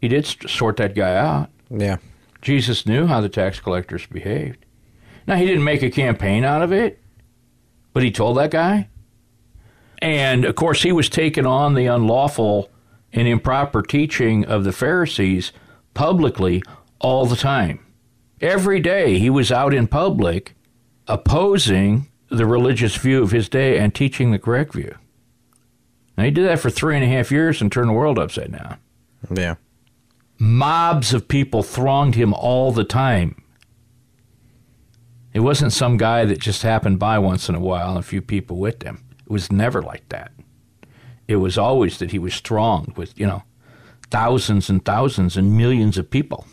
He 0.00 0.08
did 0.08 0.26
sort 0.26 0.76
that 0.76 0.94
guy 0.94 1.16
out. 1.16 1.50
Yeah. 1.70 1.96
Jesus 2.42 2.86
knew 2.86 3.06
how 3.06 3.20
the 3.20 3.28
tax 3.28 3.58
collectors 3.60 4.06
behaved. 4.06 4.64
Now, 5.26 5.36
he 5.36 5.44
didn't 5.44 5.64
make 5.64 5.82
a 5.82 5.90
campaign 5.90 6.44
out 6.44 6.62
of 6.62 6.72
it, 6.72 7.00
but 7.92 8.02
he 8.02 8.10
told 8.10 8.36
that 8.38 8.50
guy. 8.50 8.88
And 10.00 10.44
of 10.44 10.54
course, 10.54 10.82
he 10.82 10.92
was 10.92 11.08
taking 11.08 11.44
on 11.46 11.74
the 11.74 11.86
unlawful 11.86 12.70
and 13.12 13.26
improper 13.26 13.82
teaching 13.82 14.44
of 14.44 14.64
the 14.64 14.72
Pharisees 14.72 15.52
publicly 15.98 16.62
all 17.00 17.26
the 17.26 17.34
time. 17.34 17.80
Every 18.40 18.78
day 18.78 19.18
he 19.18 19.28
was 19.28 19.50
out 19.50 19.74
in 19.74 19.88
public 19.88 20.54
opposing 21.08 22.06
the 22.28 22.46
religious 22.46 22.94
view 22.94 23.20
of 23.20 23.32
his 23.32 23.48
day 23.48 23.78
and 23.78 23.92
teaching 23.92 24.30
the 24.30 24.38
correct 24.38 24.74
view. 24.74 24.94
Now, 26.16 26.22
he 26.22 26.30
did 26.30 26.46
that 26.46 26.60
for 26.60 26.70
three 26.70 26.94
and 26.94 27.04
a 27.04 27.08
half 27.08 27.32
years 27.32 27.60
and 27.60 27.72
turned 27.72 27.88
the 27.88 27.94
world 27.94 28.16
upside 28.16 28.52
down 28.52 28.76
Yeah. 29.34 29.56
mobs 30.38 31.12
of 31.12 31.26
people 31.26 31.64
thronged 31.64 32.14
him 32.14 32.32
all 32.32 32.70
the 32.70 32.84
time. 32.84 33.42
It 35.32 35.40
wasn't 35.40 35.72
some 35.72 35.96
guy 35.96 36.24
that 36.26 36.38
just 36.38 36.62
happened 36.62 37.00
by 37.00 37.18
once 37.18 37.48
in 37.48 37.56
a 37.56 37.60
while 37.60 37.88
and 37.90 37.98
a 37.98 38.02
few 38.02 38.22
people 38.22 38.56
with 38.58 38.84
him. 38.84 39.02
It 39.26 39.32
was 39.32 39.50
never 39.50 39.82
like 39.82 40.08
that. 40.10 40.30
It 41.26 41.36
was 41.36 41.58
always 41.58 41.98
that 41.98 42.12
he 42.12 42.20
was 42.20 42.38
thronged 42.38 42.96
with, 42.96 43.18
you 43.18 43.26
know, 43.26 43.42
thousands 44.10 44.70
and 44.70 44.84
thousands 44.84 45.36
and 45.36 45.56
millions 45.56 45.98
of 45.98 46.10
people, 46.10 46.46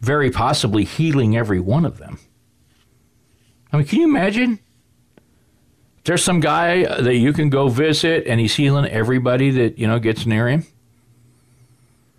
very 0.00 0.30
possibly 0.30 0.84
healing 0.84 1.36
every 1.36 1.60
one 1.60 1.84
of 1.84 1.98
them. 1.98 2.18
I 3.72 3.76
mean, 3.76 3.86
can 3.86 4.00
you 4.00 4.08
imagine? 4.08 4.58
There's 6.04 6.24
some 6.24 6.40
guy 6.40 6.84
that 6.84 7.16
you 7.16 7.32
can 7.32 7.50
go 7.50 7.68
visit 7.68 8.26
and 8.26 8.40
he's 8.40 8.54
healing 8.56 8.86
everybody 8.86 9.50
that, 9.50 9.78
you 9.78 9.86
know, 9.86 9.98
gets 9.98 10.26
near 10.26 10.48
him. 10.48 10.66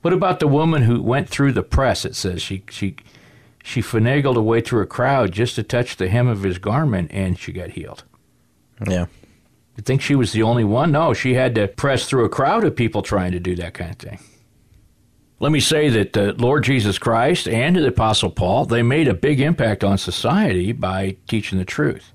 What 0.01 0.13
about 0.13 0.39
the 0.39 0.47
woman 0.47 0.83
who 0.83 1.01
went 1.01 1.29
through 1.29 1.53
the 1.53 1.63
press? 1.63 2.05
It 2.05 2.15
says 2.15 2.41
she 2.41 2.63
she 2.69 2.95
she 3.63 3.81
finagled 3.81 4.35
her 4.35 4.41
way 4.41 4.61
through 4.61 4.81
a 4.81 4.87
crowd 4.87 5.31
just 5.31 5.55
to 5.55 5.63
touch 5.63 5.97
the 5.97 6.09
hem 6.09 6.27
of 6.27 6.43
his 6.43 6.57
garment, 6.57 7.11
and 7.11 7.37
she 7.37 7.51
got 7.51 7.71
healed. 7.71 8.03
Yeah. 8.87 9.05
You 9.81 9.83
think 9.83 10.03
she 10.03 10.13
was 10.13 10.31
the 10.31 10.43
only 10.43 10.63
one? 10.63 10.91
No, 10.91 11.11
she 11.11 11.33
had 11.33 11.55
to 11.55 11.67
press 11.67 12.05
through 12.05 12.23
a 12.23 12.29
crowd 12.29 12.63
of 12.63 12.75
people 12.75 13.01
trying 13.01 13.31
to 13.31 13.39
do 13.39 13.55
that 13.55 13.73
kind 13.73 13.89
of 13.89 13.97
thing. 13.97 14.19
Let 15.39 15.51
me 15.51 15.59
say 15.59 15.89
that 15.89 16.13
the 16.13 16.33
Lord 16.33 16.65
Jesus 16.65 16.99
Christ 16.99 17.47
and 17.47 17.75
the 17.75 17.87
Apostle 17.87 18.29
Paul, 18.29 18.65
they 18.65 18.83
made 18.83 19.07
a 19.07 19.15
big 19.15 19.39
impact 19.39 19.83
on 19.83 19.97
society 19.97 20.71
by 20.71 21.17
teaching 21.27 21.57
the 21.57 21.65
truth. 21.65 22.13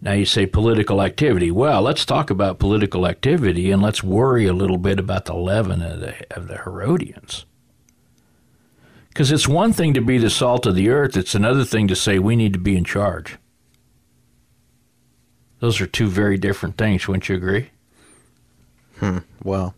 Now 0.00 0.12
you 0.12 0.24
say 0.24 0.46
political 0.46 1.02
activity. 1.02 1.50
Well, 1.50 1.82
let's 1.82 2.04
talk 2.04 2.30
about 2.30 2.60
political 2.60 3.04
activity 3.04 3.72
and 3.72 3.82
let's 3.82 4.04
worry 4.04 4.46
a 4.46 4.52
little 4.52 4.78
bit 4.78 5.00
about 5.00 5.24
the 5.24 5.34
leaven 5.34 5.82
of 5.82 5.98
the, 5.98 6.14
of 6.30 6.46
the 6.46 6.58
Herodians. 6.58 7.44
Because 9.08 9.32
it's 9.32 9.48
one 9.48 9.72
thing 9.72 9.94
to 9.94 10.00
be 10.00 10.18
the 10.18 10.30
salt 10.30 10.64
of 10.64 10.76
the 10.76 10.90
earth, 10.90 11.16
it's 11.16 11.34
another 11.34 11.64
thing 11.64 11.88
to 11.88 11.96
say 11.96 12.20
we 12.20 12.36
need 12.36 12.52
to 12.52 12.60
be 12.60 12.76
in 12.76 12.84
charge. 12.84 13.36
Those 15.60 15.80
are 15.80 15.86
two 15.86 16.08
very 16.08 16.38
different 16.38 16.76
things, 16.76 17.06
wouldn't 17.08 17.28
you 17.28 17.36
agree? 17.36 17.70
Hmm. 18.98 19.18
Well, 19.42 19.74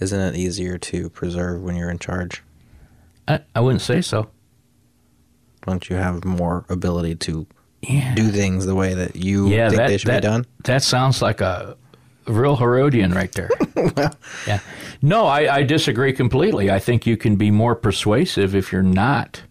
isn't 0.00 0.18
it 0.20 0.36
easier 0.36 0.78
to 0.78 1.10
preserve 1.10 1.62
when 1.62 1.76
you're 1.76 1.90
in 1.90 1.98
charge? 1.98 2.42
I, 3.28 3.40
I 3.54 3.60
wouldn't 3.60 3.82
say 3.82 4.00
so. 4.00 4.28
Don't 5.66 5.88
you 5.88 5.96
have 5.96 6.24
more 6.24 6.64
ability 6.68 7.14
to 7.16 7.46
Yeah. 7.82 8.14
do 8.14 8.30
things 8.30 8.66
the 8.66 8.74
way 8.74 8.94
that 8.94 9.16
you 9.16 9.48
yeah, 9.48 9.68
think 9.68 9.78
that, 9.78 9.88
they 9.88 9.96
should 9.98 10.10
that, 10.10 10.22
be 10.22 10.28
done? 10.28 10.46
That 10.64 10.82
sounds 10.82 11.22
like 11.22 11.40
a 11.40 11.76
real 12.26 12.56
Herodian 12.56 13.12
right 13.12 13.32
there. 13.32 13.50
yeah. 14.46 14.60
No, 15.00 15.26
I, 15.26 15.56
I 15.56 15.62
disagree 15.62 16.12
completely. 16.12 16.70
I 16.70 16.78
think 16.80 17.06
you 17.06 17.16
can 17.16 17.36
be 17.36 17.50
more 17.50 17.74
persuasive 17.74 18.54
if 18.54 18.72
you're 18.72 18.82
not 18.82 19.42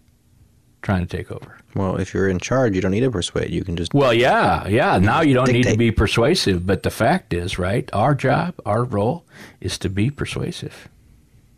trying 0.82 1.06
to 1.06 1.16
take 1.16 1.32
over. 1.32 1.58
Well, 1.74 1.96
if 1.96 2.14
you're 2.14 2.28
in 2.28 2.38
charge, 2.38 2.74
you 2.74 2.80
don't 2.80 2.92
need 2.92 3.00
to 3.00 3.10
persuade. 3.10 3.50
You 3.50 3.64
can 3.64 3.76
just 3.76 3.92
Well, 3.92 4.14
yeah, 4.14 4.66
yeah. 4.68 4.98
Now 4.98 5.22
you 5.22 5.34
don't 5.34 5.50
need 5.50 5.66
to 5.66 5.76
be 5.76 5.90
persuasive, 5.90 6.66
but 6.66 6.82
the 6.82 6.90
fact 6.90 7.34
is, 7.34 7.58
right? 7.58 7.88
Our 7.92 8.14
job, 8.14 8.54
our 8.64 8.84
role 8.84 9.24
is 9.60 9.78
to 9.78 9.88
be 9.88 10.10
persuasive. 10.10 10.88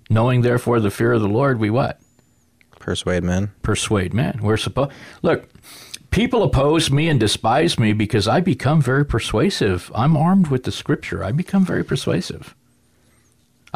Knowing, 0.08 0.42
therefore, 0.42 0.80
the 0.80 0.90
fear 0.90 1.12
of 1.12 1.20
the 1.20 1.28
Lord, 1.28 1.58
we 1.58 1.70
what? 1.70 2.00
persuade 2.87 3.25
men. 3.25 3.50
Persuade 3.62 4.14
men. 4.14 4.38
We're 4.40 4.56
supposed. 4.56 4.92
Look, 5.20 5.49
people 6.11 6.44
oppose 6.44 6.88
me 6.88 7.08
and 7.08 7.18
despise 7.18 7.78
me 7.78 7.92
because 7.92 8.28
I 8.28 8.40
become 8.40 8.80
very 8.80 9.04
persuasive. 9.04 9.90
I'm 9.92 10.16
armed 10.16 10.46
with 10.46 10.62
the 10.62 10.73
Scripture. 10.73 11.25
I 11.25 11.32
become 11.32 11.66
very 11.66 11.85
persuasive. 11.85 12.54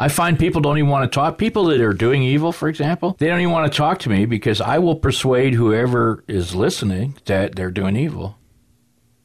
I 0.01 0.07
find 0.07 0.39
people 0.39 0.61
don't 0.61 0.79
even 0.79 0.89
want 0.89 1.11
to 1.11 1.15
talk. 1.15 1.37
People 1.37 1.65
that 1.65 1.79
are 1.79 1.93
doing 1.93 2.23
evil, 2.23 2.51
for 2.51 2.67
example, 2.67 3.15
they 3.19 3.27
don't 3.27 3.39
even 3.39 3.51
want 3.51 3.71
to 3.71 3.77
talk 3.77 3.99
to 3.99 4.09
me 4.09 4.25
because 4.25 4.59
I 4.59 4.79
will 4.79 4.95
persuade 4.95 5.53
whoever 5.53 6.23
is 6.27 6.55
listening 6.55 7.19
that 7.25 7.53
they're 7.55 7.69
doing 7.69 7.95
evil. 7.95 8.35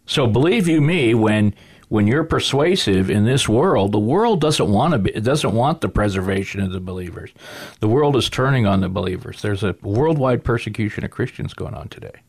So 0.05 0.27
believe 0.27 0.69
you 0.69 0.83
me, 0.83 1.15
when 1.15 1.55
when 1.89 2.07
you're 2.07 2.25
persuasive 2.25 3.09
in 3.09 3.25
this 3.25 3.49
world, 3.49 3.93
the 3.93 3.99
world 3.99 4.43
doesn't 4.43 4.71
want 4.71 4.93
to 4.93 4.99
be, 4.99 5.11
it 5.13 5.25
doesn't 5.25 5.55
want 5.55 5.81
the 5.81 5.89
preservation 5.89 6.61
of 6.61 6.73
the 6.73 6.81
believers. 6.81 7.33
The 7.81 7.89
world 7.89 8.15
is 8.15 8.29
turning 8.29 8.67
on 8.67 8.83
the 8.83 8.91
believers. 8.91 9.41
There's 9.41 9.63
a 9.63 9.77
worldwide 9.81 10.45
persecution 10.45 11.07
of 11.07 11.11
Christians 11.11 11.55
going 11.55 11.73
on 11.73 11.89
today. 11.89 12.21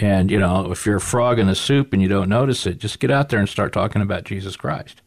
And 0.00 0.32
you 0.32 0.40
know, 0.40 0.72
if 0.72 0.84
you're 0.84 0.96
a 0.96 1.00
frog 1.00 1.38
in 1.38 1.46
the 1.46 1.54
soup 1.54 1.92
and 1.92 2.02
you 2.02 2.08
don't 2.08 2.28
notice 2.28 2.66
it, 2.66 2.78
just 2.78 2.98
get 2.98 3.12
out 3.12 3.28
there 3.28 3.38
and 3.38 3.48
start 3.48 3.72
talking 3.72 4.02
about 4.02 4.24
Jesus 4.24 4.56
Christ. 4.56 5.00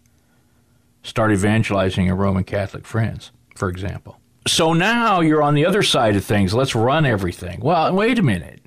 Start 1.07 1.31
evangelizing 1.31 2.07
your 2.07 2.17
Roman 2.17 2.43
Catholic 2.43 2.85
friends, 2.85 3.31
for 3.55 3.69
example. 3.69 4.19
So 4.45 4.73
now 4.73 5.21
you're 5.21 5.41
on 5.41 5.53
the 5.53 5.65
other 5.65 5.81
side 5.81 6.17
of 6.17 6.25
things. 6.25 6.53
Let's 6.53 6.75
run 6.75 7.05
everything. 7.05 7.61
Well, 7.61 7.95
wait 7.95 8.19
a 8.19 8.21
minute. 8.21 8.59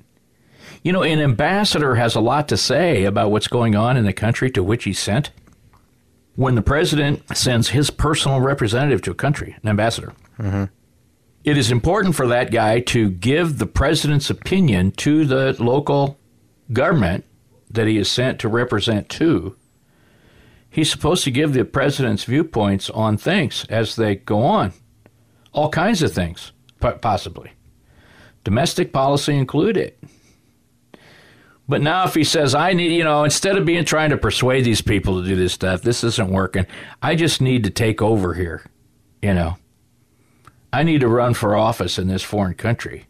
You 0.83 0.91
know, 0.91 1.03
an 1.03 1.19
ambassador 1.19 1.93
has 1.93 2.15
a 2.15 2.19
lot 2.19 2.47
to 2.47 2.57
say 2.57 3.03
about 3.03 3.29
what's 3.29 3.47
going 3.47 3.75
on 3.75 3.95
in 3.95 4.05
the 4.05 4.11
country 4.11 4.49
to 4.51 4.63
which 4.63 4.85
he's 4.85 4.97
sent. 4.97 5.29
When 6.35 6.55
the 6.55 6.63
president 6.63 7.37
sends 7.37 7.69
his 7.69 7.91
personal 7.91 8.41
representative 8.41 9.03
to 9.03 9.11
a 9.11 9.15
country, 9.15 9.55
an 9.61 9.69
ambassador, 9.69 10.13
mm-hmm. 10.39 10.63
it 11.43 11.57
is 11.59 11.69
important 11.69 12.15
for 12.15 12.25
that 12.25 12.49
guy 12.49 12.79
to 12.79 13.11
give 13.11 13.59
the 13.59 13.67
president's 13.67 14.31
opinion 14.31 14.93
to 14.93 15.25
the 15.25 15.55
local 15.59 16.17
government 16.73 17.23
that 17.69 17.87
he 17.87 17.99
is 17.99 18.09
sent 18.09 18.39
to 18.39 18.49
represent 18.49 19.09
to. 19.09 19.55
He's 20.71 20.89
supposed 20.89 21.25
to 21.25 21.31
give 21.31 21.53
the 21.53 21.65
president's 21.65 22.23
viewpoints 22.23 22.89
on 22.89 23.17
things 23.17 23.65
as 23.69 23.97
they 23.97 24.15
go 24.15 24.41
on, 24.41 24.71
all 25.51 25.69
kinds 25.69 26.01
of 26.01 26.13
things, 26.13 26.53
possibly, 26.79 27.51
domestic 28.45 28.93
policy 28.93 29.35
included. 29.35 29.93
But 31.67 31.81
now, 31.81 32.05
if 32.05 32.15
he 32.15 32.23
says, 32.23 32.55
I 32.55 32.71
need, 32.73 32.93
you 32.93 33.03
know, 33.03 33.25
instead 33.25 33.57
of 33.57 33.65
being 33.65 33.83
trying 33.85 34.09
to 34.11 34.17
persuade 34.17 34.63
these 34.63 34.81
people 34.81 35.21
to 35.21 35.27
do 35.27 35.35
this 35.35 35.53
stuff, 35.53 35.81
this 35.81 36.03
isn't 36.05 36.31
working, 36.31 36.65
I 37.01 37.15
just 37.15 37.41
need 37.41 37.65
to 37.65 37.69
take 37.69 38.01
over 38.01 38.33
here, 38.33 38.65
you 39.21 39.33
know. 39.33 39.57
I 40.73 40.83
need 40.83 41.01
to 41.01 41.07
run 41.09 41.33
for 41.33 41.55
office 41.55 41.99
in 41.99 42.07
this 42.07 42.23
foreign 42.23 42.53
country. 42.53 43.05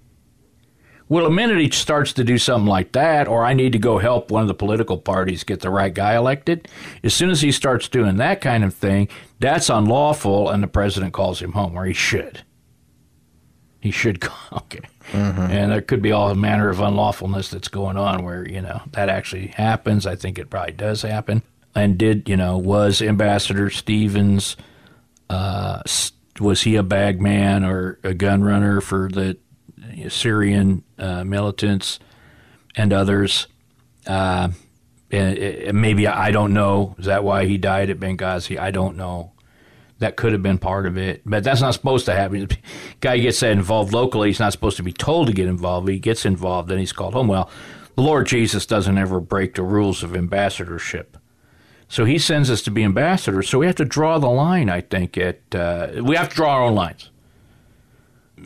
Well, 1.12 1.26
the 1.26 1.30
minute 1.30 1.60
he 1.60 1.70
starts 1.72 2.14
to 2.14 2.24
do 2.24 2.38
something 2.38 2.70
like 2.70 2.94
that, 2.94 3.28
or 3.28 3.44
I 3.44 3.52
need 3.52 3.74
to 3.74 3.80
go 3.80 3.98
help 3.98 4.32
one 4.32 4.44
of 4.44 4.48
the 4.48 4.54
political 4.54 4.98
parties 4.98 5.44
get 5.44 5.60
the 5.60 5.70
right 5.70 5.94
guy 5.94 6.16
elected, 6.16 6.70
as 7.04 7.14
soon 7.14 7.30
as 7.30 7.42
he 7.42 7.52
starts 7.52 7.90
doing 7.90 8.16
that 8.16 8.40
kind 8.40 8.64
of 8.64 8.74
thing, 8.74 9.10
that's 9.38 9.70
unlawful, 9.70 10.50
and 10.50 10.64
the 10.64 10.68
president 10.68 11.12
calls 11.12 11.42
him 11.42 11.52
home, 11.52 11.76
or 11.76 11.84
he 11.84 11.92
should. 11.92 12.44
He 13.82 13.92
should 13.92 14.20
go. 14.22 14.32
Okay. 14.54 14.80
And 15.12 15.74
there 15.74 15.82
could 15.82 16.02
be 16.02 16.14
all 16.14 16.34
manner 16.34 16.70
of 16.70 16.78
unlawfulness 16.78 17.50
that's 17.50 17.68
going 17.68 17.98
on 17.98 18.24
where, 18.24 18.48
you 18.48 18.62
know, 18.62 18.82
that 18.94 19.10
actually 19.10 19.48
happens. 19.48 20.08
I 20.08 20.16
think 20.16 20.40
it 20.40 20.50
probably 20.50 20.72
does 20.72 21.02
happen. 21.02 21.44
And 21.76 21.98
did, 21.98 22.30
you 22.30 22.38
know, 22.38 22.58
was 22.58 23.02
Ambassador 23.02 23.70
Stevens, 23.70 24.56
uh, 25.30 25.82
was 26.40 26.62
he 26.62 26.78
a 26.78 26.84
bag 26.84 27.22
man 27.22 27.66
or 27.66 28.00
a 28.02 28.14
gun 28.14 28.46
runner 28.46 28.80
for 28.80 29.10
the 29.10 29.38
Syrian 30.10 30.84
uh, 30.98 31.24
militants 31.24 32.00
and 32.76 32.94
others? 32.94 33.48
Uh, 34.08 34.50
and, 35.12 35.80
maybe 35.80 36.08
I 36.08 36.32
don't 36.32 36.54
know. 36.54 36.96
Is 36.98 37.06
that 37.06 37.24
why 37.24 37.46
he 37.46 37.58
died 37.58 37.90
at 37.90 38.00
Benghazi? 38.00 38.58
I 38.60 38.72
don't 38.72 38.98
know. 38.98 39.34
That 40.00 40.16
could 40.16 40.32
have 40.32 40.42
been 40.42 40.58
part 40.58 40.88
of 40.88 40.98
it, 40.98 41.22
but 41.26 41.44
that's 41.44 41.62
not 41.62 41.76
supposed 41.76 42.06
to 42.08 42.14
happen. 42.14 42.48
Guy 43.02 43.20
gets 43.20 43.44
involved 43.44 43.94
locally. 43.94 44.30
He's 44.30 44.40
not 44.40 44.52
supposed 44.52 44.78
to 44.78 44.84
be 44.84 44.94
told 44.94 45.28
to 45.28 45.34
get 45.34 45.48
involved. 45.48 45.88
He 45.88 46.00
gets 46.00 46.26
involved, 46.26 46.70
then 46.70 46.80
he's 46.80 46.92
called 46.92 47.14
home. 47.14 47.28
Well, 47.28 47.52
the 47.96 48.02
Lord 48.02 48.26
Jesus 48.26 48.66
doesn't 48.66 48.98
ever 48.98 49.20
break 49.20 49.54
the 49.54 49.62
rules 49.62 50.02
of 50.02 50.16
ambassadorship. 50.16 51.18
So 51.88 52.06
he 52.06 52.18
sends 52.18 52.50
us 52.50 52.64
to 52.64 52.72
be 52.72 52.84
ambassadors. 52.84 53.48
So 53.48 53.60
we 53.60 53.68
have 53.68 53.76
to 53.76 53.86
draw 53.86 54.18
the 54.18 54.30
line, 54.30 54.70
I 54.70 54.82
think, 54.82 55.18
at 55.20 55.54
uh, 55.54 56.02
we 56.02 56.16
have 56.16 56.30
to 56.30 56.36
draw 56.36 56.56
our 56.56 56.64
own 56.64 56.74
lines. 56.74 57.11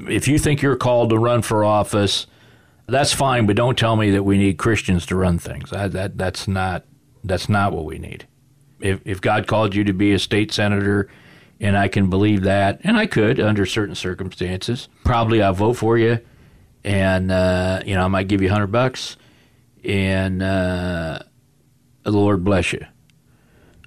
If 0.07 0.27
you 0.27 0.37
think 0.37 0.61
you're 0.61 0.75
called 0.75 1.09
to 1.11 1.17
run 1.17 1.41
for 1.41 1.63
office, 1.63 2.27
that's 2.87 3.13
fine, 3.13 3.45
but 3.45 3.55
don't 3.55 3.77
tell 3.77 3.95
me 3.95 4.11
that 4.11 4.23
we 4.23 4.37
need 4.37 4.57
Christians 4.57 5.05
to 5.07 5.15
run 5.15 5.39
things. 5.39 5.69
That, 5.71 5.91
that 5.93 6.17
that's 6.17 6.47
not 6.47 6.85
that's 7.23 7.49
not 7.49 7.73
what 7.73 7.85
we 7.85 7.97
need. 7.97 8.27
If 8.79 9.01
if 9.05 9.21
God 9.21 9.47
called 9.47 9.73
you 9.73 9.83
to 9.83 9.93
be 9.93 10.11
a 10.11 10.19
state 10.19 10.51
senator, 10.51 11.09
and 11.59 11.77
I 11.77 11.87
can 11.87 12.09
believe 12.09 12.43
that, 12.43 12.81
and 12.83 12.97
I 12.97 13.05
could 13.07 13.39
under 13.39 13.65
certain 13.65 13.95
circumstances, 13.95 14.87
probably 15.03 15.41
I'll 15.41 15.53
vote 15.53 15.73
for 15.73 15.97
you, 15.97 16.19
and 16.83 17.31
uh, 17.31 17.81
you 17.85 17.95
know 17.95 18.03
I 18.03 18.07
might 18.07 18.27
give 18.27 18.41
you 18.41 18.49
hundred 18.49 18.71
bucks, 18.71 19.17
and 19.83 20.43
uh, 20.43 21.19
the 22.03 22.11
Lord 22.11 22.43
bless 22.43 22.73
you. 22.73 22.85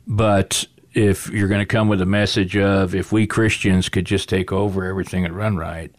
But 0.06 0.66
if 0.94 1.30
you're 1.30 1.48
going 1.48 1.60
to 1.60 1.66
come 1.66 1.88
with 1.88 2.00
a 2.00 2.06
message 2.06 2.56
of 2.56 2.94
if 2.94 3.12
we 3.12 3.26
Christians 3.26 3.88
could 3.88 4.06
just 4.06 4.28
take 4.28 4.50
over 4.50 4.84
everything 4.84 5.24
and 5.24 5.36
run 5.36 5.56
right, 5.56 5.94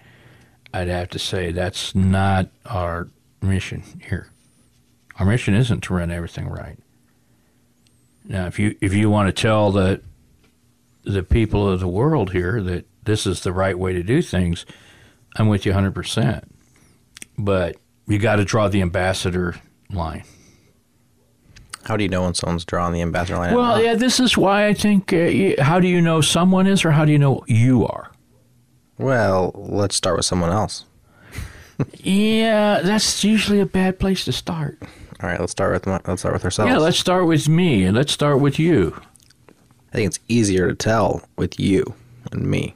I'd 0.73 0.87
have 0.87 1.09
to 1.09 1.19
say 1.19 1.51
that's 1.51 1.95
not 1.95 2.49
our 2.65 3.09
mission 3.41 3.83
here. 4.01 4.31
Our 5.17 5.25
mission 5.25 5.53
isn't 5.53 5.81
to 5.81 5.93
run 5.93 6.11
everything 6.11 6.47
right. 6.47 6.77
Now, 8.25 8.45
if 8.45 8.59
you 8.59 8.75
if 8.79 8.93
you 8.93 9.09
want 9.09 9.35
to 9.35 9.41
tell 9.41 9.71
the 9.71 10.01
the 11.03 11.23
people 11.23 11.67
of 11.67 11.79
the 11.79 11.87
world 11.87 12.31
here 12.31 12.61
that 12.61 12.85
this 13.05 13.25
is 13.25 13.41
the 13.41 13.51
right 13.51 13.77
way 13.77 13.93
to 13.93 14.03
do 14.03 14.21
things, 14.21 14.65
I'm 15.35 15.47
with 15.47 15.65
you 15.65 15.71
100%. 15.71 16.43
But 17.37 17.77
you 18.07 18.19
got 18.19 18.35
to 18.35 18.45
draw 18.45 18.67
the 18.67 18.81
ambassador 18.81 19.55
line. 19.89 20.23
How 21.85 21.97
do 21.97 22.03
you 22.03 22.09
know 22.09 22.23
when 22.23 22.35
someone's 22.35 22.65
drawing 22.65 22.93
the 22.93 23.01
ambassador 23.01 23.37
line? 23.37 23.55
Well, 23.55 23.81
yeah, 23.81 23.95
this 23.95 24.19
is 24.19 24.37
why 24.37 24.67
I 24.67 24.73
think. 24.73 25.11
Uh, 25.11 25.63
how 25.63 25.79
do 25.79 25.87
you 25.87 26.01
know 26.01 26.21
someone 26.21 26.67
is, 26.67 26.85
or 26.85 26.91
how 26.91 27.05
do 27.05 27.11
you 27.11 27.17
know 27.17 27.43
you 27.47 27.87
are? 27.87 28.11
Well, 28.99 29.53
let's 29.55 29.95
start 29.95 30.17
with 30.17 30.25
someone 30.25 30.51
else. 30.51 30.85
Yeah, 31.93 32.81
that's 32.81 33.23
usually 33.23 33.61
a 33.61 33.65
bad 33.65 33.97
place 33.97 34.25
to 34.25 34.33
start. 34.33 34.77
All 35.21 35.29
right, 35.29 35.39
let's 35.39 35.53
start 35.53 35.71
with 35.71 35.85
my, 35.87 36.01
let's 36.05 36.21
start 36.21 36.33
with 36.33 36.43
ourselves. 36.43 36.69
Yeah, 36.69 36.77
let's 36.77 36.99
start 36.99 37.25
with 37.25 37.47
me, 37.47 37.85
and 37.85 37.95
let's 37.95 38.11
start 38.11 38.41
with 38.41 38.59
you. 38.59 39.01
I 39.91 39.95
think 39.95 40.07
it's 40.07 40.19
easier 40.27 40.67
to 40.67 40.75
tell 40.75 41.23
with 41.37 41.59
you 41.59 41.95
and 42.31 42.43
me. 42.45 42.75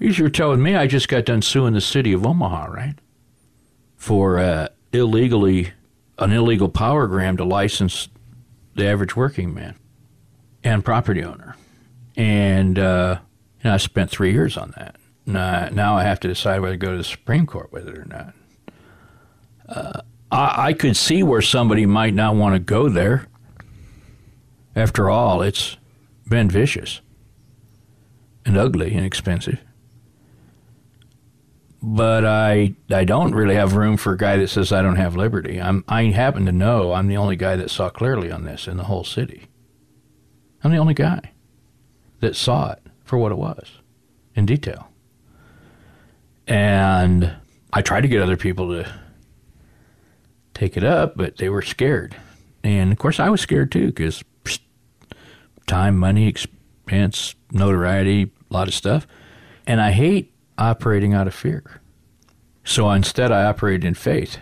You're 0.00 0.28
telling 0.28 0.62
me 0.62 0.74
I 0.74 0.86
just 0.86 1.08
got 1.08 1.24
done 1.24 1.42
suing 1.42 1.74
the 1.74 1.80
city 1.80 2.12
of 2.12 2.26
Omaha, 2.26 2.66
right? 2.66 2.94
For 3.96 4.38
uh, 4.38 4.68
illegally 4.92 5.72
an 6.18 6.32
illegal 6.32 6.68
power 6.68 7.06
gram 7.06 7.36
to 7.36 7.44
license 7.44 8.08
the 8.74 8.86
average 8.86 9.14
working 9.14 9.54
man 9.54 9.76
and 10.64 10.84
property 10.84 11.22
owner. 11.22 11.56
And, 12.16 12.78
uh, 12.78 13.20
I 13.62 13.76
spent 13.76 14.10
three 14.10 14.32
years 14.32 14.56
on 14.56 14.72
that. 14.76 14.96
Now, 15.26 15.68
now 15.70 15.96
I 15.96 16.04
have 16.04 16.20
to 16.20 16.28
decide 16.28 16.60
whether 16.60 16.74
to 16.74 16.78
go 16.78 16.92
to 16.92 16.98
the 16.98 17.04
Supreme 17.04 17.46
Court 17.46 17.72
with 17.72 17.88
it 17.88 17.96
or 17.96 18.04
not. 18.04 18.34
Uh, 19.68 20.00
I, 20.30 20.68
I 20.68 20.72
could 20.72 20.96
see 20.96 21.22
where 21.22 21.42
somebody 21.42 21.86
might 21.86 22.14
not 22.14 22.36
want 22.36 22.54
to 22.54 22.58
go 22.58 22.88
there. 22.88 23.26
After 24.74 25.10
all, 25.10 25.42
it's 25.42 25.76
been 26.28 26.48
vicious 26.48 27.00
and 28.44 28.56
ugly 28.56 28.94
and 28.94 29.04
expensive. 29.04 29.60
But 31.82 32.24
I 32.24 32.74
I 32.90 33.04
don't 33.04 33.34
really 33.34 33.54
have 33.54 33.74
room 33.74 33.96
for 33.96 34.12
a 34.12 34.18
guy 34.18 34.36
that 34.36 34.48
says 34.48 34.70
I 34.70 34.82
don't 34.82 34.96
have 34.96 35.16
liberty. 35.16 35.60
I'm 35.60 35.82
I 35.88 36.04
happen 36.04 36.44
to 36.46 36.52
know 36.52 36.92
I'm 36.92 37.08
the 37.08 37.16
only 37.16 37.36
guy 37.36 37.56
that 37.56 37.70
saw 37.70 37.88
clearly 37.88 38.30
on 38.30 38.44
this 38.44 38.68
in 38.68 38.76
the 38.76 38.84
whole 38.84 39.04
city. 39.04 39.48
I'm 40.62 40.72
the 40.72 40.78
only 40.78 40.94
guy 40.94 41.32
that 42.20 42.36
saw 42.36 42.72
it 42.72 42.82
for 43.02 43.18
what 43.18 43.32
it 43.32 43.38
was 43.38 43.80
in 44.34 44.44
detail. 44.44 44.89
And 46.46 47.32
I 47.72 47.82
tried 47.82 48.02
to 48.02 48.08
get 48.08 48.22
other 48.22 48.36
people 48.36 48.68
to 48.68 48.92
take 50.54 50.76
it 50.76 50.84
up, 50.84 51.16
but 51.16 51.36
they 51.36 51.48
were 51.48 51.62
scared. 51.62 52.16
And 52.62 52.92
of 52.92 52.98
course, 52.98 53.20
I 53.20 53.30
was 53.30 53.40
scared 53.40 53.72
too 53.72 53.86
because 53.86 54.22
time, 55.66 55.96
money, 55.96 56.26
expense, 56.26 57.34
notoriety, 57.52 58.30
a 58.50 58.54
lot 58.54 58.68
of 58.68 58.74
stuff. 58.74 59.06
And 59.66 59.80
I 59.80 59.92
hate 59.92 60.34
operating 60.58 61.14
out 61.14 61.26
of 61.26 61.34
fear. 61.34 61.80
So 62.64 62.90
instead, 62.90 63.32
I 63.32 63.44
operated 63.44 63.84
in 63.84 63.94
faith. 63.94 64.38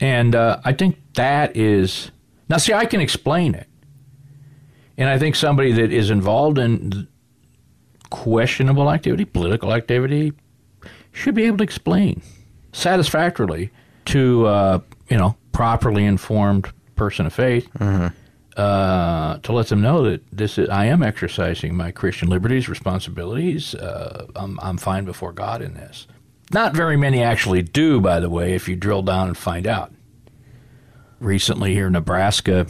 And 0.00 0.34
uh, 0.34 0.60
I 0.64 0.72
think 0.72 0.98
that 1.14 1.56
is. 1.56 2.10
Now, 2.48 2.58
see, 2.58 2.72
I 2.72 2.84
can 2.84 3.00
explain 3.00 3.54
it. 3.54 3.68
And 4.98 5.08
I 5.08 5.18
think 5.18 5.36
somebody 5.36 5.72
that 5.72 5.92
is 5.92 6.10
involved 6.10 6.58
in 6.58 7.08
questionable 8.10 8.90
activity, 8.90 9.24
political 9.24 9.72
activity, 9.72 10.32
should 11.16 11.34
be 11.34 11.44
able 11.44 11.58
to 11.58 11.64
explain 11.64 12.22
satisfactorily 12.72 13.70
to, 14.04 14.46
uh, 14.46 14.80
you 15.08 15.16
know, 15.16 15.36
properly 15.52 16.04
informed 16.04 16.70
person 16.94 17.26
of 17.26 17.32
faith 17.32 17.68
mm-hmm. 17.78 18.08
uh, 18.56 19.38
to 19.38 19.52
let 19.52 19.68
them 19.68 19.80
know 19.80 20.02
that 20.02 20.22
this 20.30 20.58
is, 20.58 20.68
I 20.68 20.84
am 20.86 21.02
exercising 21.02 21.74
my 21.74 21.90
Christian 21.90 22.28
liberties, 22.28 22.68
responsibilities. 22.68 23.74
Uh, 23.74 24.26
I'm, 24.36 24.60
I'm 24.60 24.76
fine 24.76 25.04
before 25.06 25.32
God 25.32 25.62
in 25.62 25.74
this. 25.74 26.06
Not 26.52 26.74
very 26.74 26.96
many 26.96 27.22
actually 27.22 27.62
do, 27.62 28.00
by 28.00 28.20
the 28.20 28.30
way, 28.30 28.54
if 28.54 28.68
you 28.68 28.76
drill 28.76 29.02
down 29.02 29.28
and 29.28 29.36
find 29.36 29.66
out. 29.66 29.92
Recently, 31.18 31.72
here 31.72 31.86
in 31.86 31.94
Nebraska, 31.94 32.66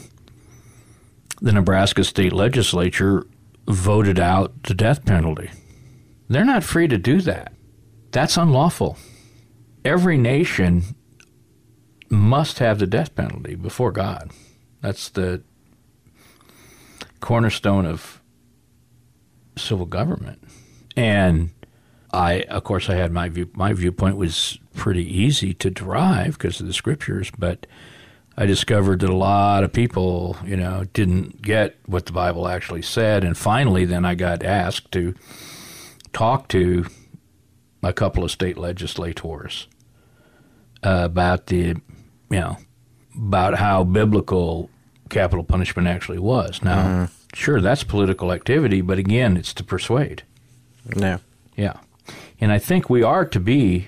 the 1.41 1.51
Nebraska 1.51 2.05
state 2.05 2.31
legislature 2.31 3.27
voted 3.67 4.19
out 4.19 4.63
the 4.63 4.73
death 4.73 5.05
penalty. 5.05 5.51
They're 6.29 6.45
not 6.45 6.63
free 6.63 6.87
to 6.87 6.97
do 6.97 7.19
that. 7.21 7.51
That's 8.11 8.37
unlawful. 8.37 8.97
Every 9.83 10.17
nation 10.17 10.95
must 12.09 12.59
have 12.59 12.79
the 12.79 12.87
death 12.87 13.15
penalty 13.15 13.55
before 13.55 13.91
God. 13.91 14.31
That's 14.81 15.09
the 15.09 15.43
cornerstone 17.19 17.85
of 17.85 18.21
civil 19.57 19.85
government. 19.85 20.43
And 20.95 21.51
I, 22.11 22.41
of 22.43 22.63
course, 22.63 22.89
I 22.89 22.95
had 22.95 23.11
my 23.11 23.29
view. 23.29 23.49
My 23.53 23.73
viewpoint 23.73 24.17
was 24.17 24.59
pretty 24.75 25.05
easy 25.05 25.53
to 25.55 25.69
derive 25.69 26.37
because 26.37 26.59
of 26.59 26.67
the 26.67 26.73
scriptures, 26.73 27.31
but 27.37 27.67
I 28.37 28.45
discovered 28.45 28.99
that 29.01 29.09
a 29.09 29.15
lot 29.15 29.63
of 29.63 29.73
people, 29.73 30.37
you 30.45 30.55
know, 30.55 30.85
didn't 30.93 31.41
get 31.41 31.75
what 31.85 32.05
the 32.05 32.13
Bible 32.13 32.47
actually 32.47 32.83
said. 32.83 33.23
And 33.23 33.37
finally, 33.37 33.83
then 33.83 34.05
I 34.05 34.15
got 34.15 34.43
asked 34.43 34.91
to 34.93 35.15
talk 36.13 36.47
to 36.49 36.85
a 37.83 37.93
couple 37.93 38.23
of 38.23 38.31
state 38.31 38.57
legislators 38.57 39.67
uh, 40.83 41.01
about 41.03 41.47
the, 41.47 41.75
you 42.29 42.39
know, 42.39 42.57
about 43.15 43.55
how 43.55 43.83
biblical 43.83 44.69
capital 45.09 45.43
punishment 45.43 45.87
actually 45.87 46.19
was. 46.19 46.61
Now, 46.61 46.83
mm-hmm. 46.83 47.05
sure, 47.33 47.61
that's 47.61 47.83
political 47.83 48.31
activity, 48.31 48.81
but 48.81 48.97
again, 48.97 49.37
it's 49.37 49.53
to 49.55 49.63
persuade. 49.63 50.23
Yeah. 50.95 51.19
Yeah. 51.55 51.79
And 52.39 52.51
I 52.51 52.59
think 52.59 52.89
we 52.89 53.03
are 53.03 53.25
to 53.25 53.39
be 53.39 53.87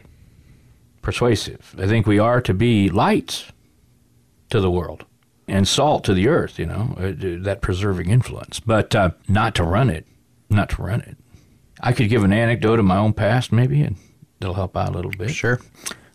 persuasive. 1.02 1.76
I 1.78 1.88
think 1.88 2.08
we 2.08 2.20
are 2.20 2.42
to 2.42 2.54
be 2.54 2.90
lights 2.90 3.52
to 4.50 4.60
the 4.60 4.72
world 4.72 5.06
and 5.48 5.68
salt 5.68 6.04
to 6.06 6.14
the 6.14 6.28
earth, 6.28 6.60
you 6.60 6.66
know, 6.66 6.96
uh, 6.98 7.14
that 7.44 7.60
preserving 7.62 8.10
influence, 8.10 8.60
but 8.60 8.96
uh, 8.96 9.12
not 9.28 9.56
to 9.56 9.64
run 9.64 9.90
it, 9.90 10.06
not 10.50 10.70
to 10.72 10.82
run 10.82 11.02
it. 11.02 11.18
I 11.80 11.94
could 11.94 12.10
give 12.10 12.24
an 12.24 12.34
anecdote 12.34 12.80
of 12.80 12.86
my 12.86 12.98
own 12.98 13.14
past, 13.14 13.52
maybe, 13.52 13.82
and 13.82 13.96
it'll 14.42 14.54
help 14.54 14.76
out 14.76 14.90
a 14.90 14.92
little 14.92 15.12
bit. 15.12 15.32
Sure. 15.32 15.60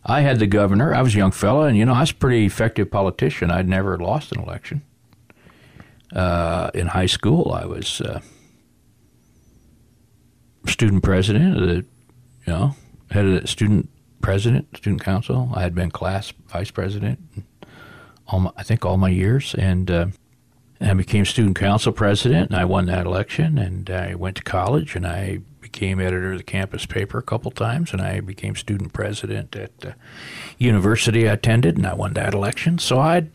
I 0.05 0.21
had 0.21 0.39
the 0.39 0.47
governor. 0.47 0.95
I 0.95 1.03
was 1.03 1.15
a 1.15 1.19
young 1.19 1.31
fella, 1.31 1.67
and 1.67 1.77
you 1.77 1.85
know, 1.85 1.95
I 1.95 2.01
was 2.01 2.11
a 2.11 2.15
pretty 2.15 2.45
effective 2.45 2.91
politician. 2.91 3.51
I'd 3.51 3.69
never 3.69 3.97
lost 3.99 4.33
an 4.33 4.41
election. 4.41 4.83
Uh, 6.13 6.71
in 6.75 6.89
high 6.89 7.07
school, 7.07 7.53
I 7.53 7.65
was 7.65 8.01
uh, 8.01 8.21
student 10.67 11.03
president 11.03 11.57
of 11.57 11.67
the, 11.67 11.75
you 12.47 12.53
know, 12.53 12.77
head 13.11 13.25
of 13.25 13.43
the 13.43 13.49
student 13.49 13.89
president, 14.21 14.77
student 14.77 15.03
council. 15.03 15.51
I 15.55 15.63
had 15.63 15.75
been 15.75 15.91
class 15.91 16.33
vice 16.49 16.71
president 16.71 17.19
all 18.29 18.41
my, 18.41 18.51
I 18.57 18.63
think 18.63 18.85
all 18.85 18.97
my 18.97 19.09
years, 19.09 19.55
and 19.55 19.91
uh, 19.91 20.07
I 20.81 20.95
became 20.95 21.25
student 21.25 21.57
council 21.57 21.93
president, 21.93 22.51
and 22.51 22.59
I 22.59 22.65
won 22.65 22.87
that 22.87 23.07
election. 23.07 23.59
And 23.59 23.89
I 23.91 24.15
went 24.15 24.37
to 24.37 24.43
college, 24.43 24.97
and 24.97 25.07
I 25.07 25.41
became 25.75 26.01
editor 26.01 26.33
of 26.33 26.39
the 26.39 26.45
campus 26.45 26.87
paper 26.87 27.19
a 27.19 27.23
couple 27.23 27.51
times, 27.51 27.93
and 27.93 28.01
I 28.01 28.21
became 28.21 28.55
student 28.55 28.93
president 28.93 29.57
at 29.57 29.77
the 29.81 29.97
university 30.57 31.29
I 31.29 31.33
attended, 31.33 31.77
and 31.77 31.87
I 31.87 31.95
won 31.95 32.13
that 32.15 32.33
election. 32.33 32.79
So 32.79 33.01
I 33.01 33.27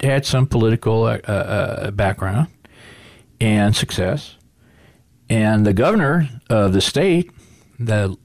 had 0.00 0.24
some 0.24 0.46
political 0.46 1.04
uh, 1.04 1.18
uh, 1.18 1.90
background 1.90 2.48
and 3.40 3.76
success. 3.76 4.36
And 5.28 5.66
the 5.66 5.74
governor 5.74 6.28
of 6.48 6.72
the 6.72 6.80
state, 6.80 7.30
the 7.78 8.16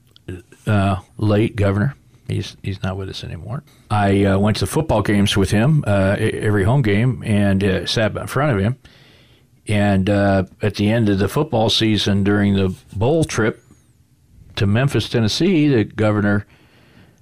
uh, 0.66 1.02
late 1.18 1.56
governor 1.56 1.96
He's 2.28 2.58
he's 2.62 2.84
not 2.84 2.98
with 2.98 3.10
us 3.10 3.24
anymore. 3.24 3.64
I 3.90 4.26
uh, 4.26 4.38
went 4.38 4.58
to 4.58 4.68
football 4.68 5.02
games 5.02 5.38
with 5.38 5.52
him 5.52 5.84
uh, 5.88 6.18
every 6.20 6.66
home 6.66 6.82
game 6.82 7.24
and 7.26 7.64
uh, 7.64 7.86
sat 7.86 8.16
in 8.18 8.28
front 8.28 8.52
of 8.52 8.62
him. 8.62 8.78
And 9.68 10.10
uh, 10.10 10.46
at 10.62 10.76
the 10.76 10.90
end 10.90 11.10
of 11.10 11.20
the 11.20 11.28
football 11.28 11.70
season, 11.70 12.24
during 12.24 12.54
the 12.54 12.76
bowl 12.96 13.26
trip 13.26 13.62
to 14.56 14.66
Memphis, 14.66 15.10
Tennessee, 15.10 15.68
the 15.68 15.84
governor 15.84 16.46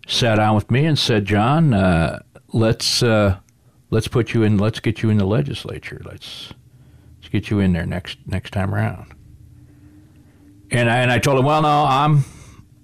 sat 0.08 0.36
down 0.36 0.56
with 0.56 0.70
me 0.70 0.86
and 0.86 0.98
said, 0.98 1.26
"John, 1.26 1.74
uh, 1.74 2.22
let's 2.54 3.02
uh, 3.02 3.38
let's 3.90 4.08
put 4.08 4.34
you 4.34 4.44
in. 4.44 4.58
Let's 4.58 4.80
get 4.80 5.02
you 5.02 5.10
in 5.10 5.18
the 5.18 5.26
legislature. 5.26 6.02
Let's 6.06 6.54
let's 7.18 7.30
get 7.30 7.50
you 7.50 7.60
in 7.60 7.74
there 7.74 7.86
next 7.86 8.20
next 8.28 8.52
time 8.52 8.74
around." 8.74 9.12
And 10.72 10.90
I, 10.90 10.98
and 10.98 11.12
I 11.12 11.18
told 11.18 11.40
him, 11.40 11.46
"Well, 11.46 11.64
no, 11.64 11.86
I'm 11.88 12.26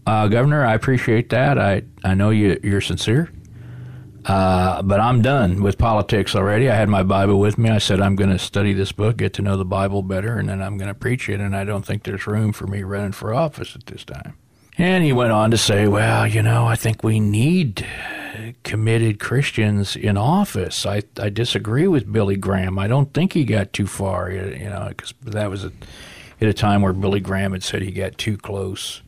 uh, 0.05 0.27
Governor, 0.27 0.65
I 0.65 0.73
appreciate 0.73 1.29
that. 1.29 1.57
I, 1.57 1.83
I 2.03 2.15
know 2.15 2.31
you, 2.31 2.59
you're 2.63 2.81
sincere. 2.81 3.31
Uh, 4.25 4.81
but 4.83 4.99
I'm 4.99 5.21
done 5.21 5.63
with 5.63 5.77
politics 5.77 6.35
already. 6.35 6.69
I 6.69 6.75
had 6.75 6.89
my 6.89 7.03
Bible 7.03 7.39
with 7.39 7.57
me. 7.57 7.69
I 7.69 7.79
said, 7.79 7.99
I'm 7.99 8.15
going 8.15 8.29
to 8.29 8.39
study 8.39 8.73
this 8.73 8.91
book, 8.91 9.17
get 9.17 9.33
to 9.33 9.41
know 9.41 9.57
the 9.57 9.65
Bible 9.65 10.03
better, 10.03 10.37
and 10.37 10.49
then 10.49 10.61
I'm 10.61 10.77
going 10.77 10.89
to 10.89 10.93
preach 10.93 11.27
it. 11.27 11.39
And 11.39 11.55
I 11.55 11.63
don't 11.63 11.85
think 11.85 12.03
there's 12.03 12.27
room 12.27 12.53
for 12.53 12.67
me 12.67 12.83
running 12.83 13.13
for 13.13 13.33
office 13.33 13.75
at 13.75 13.87
this 13.87 14.03
time. 14.03 14.35
And 14.77 15.03
he 15.03 15.11
went 15.11 15.31
on 15.31 15.51
to 15.51 15.57
say, 15.57 15.87
Well, 15.87 16.25
you 16.27 16.41
know, 16.41 16.65
I 16.65 16.75
think 16.75 17.03
we 17.03 17.19
need 17.19 17.85
committed 18.63 19.19
Christians 19.19 19.95
in 19.95 20.17
office. 20.17 20.85
I, 20.85 21.03
I 21.19 21.29
disagree 21.29 21.87
with 21.87 22.11
Billy 22.11 22.37
Graham. 22.37 22.79
I 22.79 22.87
don't 22.87 23.13
think 23.13 23.33
he 23.33 23.43
got 23.43 23.73
too 23.73 23.87
far, 23.87 24.31
you 24.31 24.69
know, 24.69 24.87
because 24.89 25.13
that 25.21 25.49
was 25.49 25.65
a, 25.65 25.71
at 26.39 26.47
a 26.47 26.53
time 26.53 26.81
where 26.81 26.93
Billy 26.93 27.19
Graham 27.19 27.51
had 27.51 27.63
said 27.63 27.81
he 27.81 27.91
got 27.91 28.17
too 28.17 28.37
close 28.37 29.01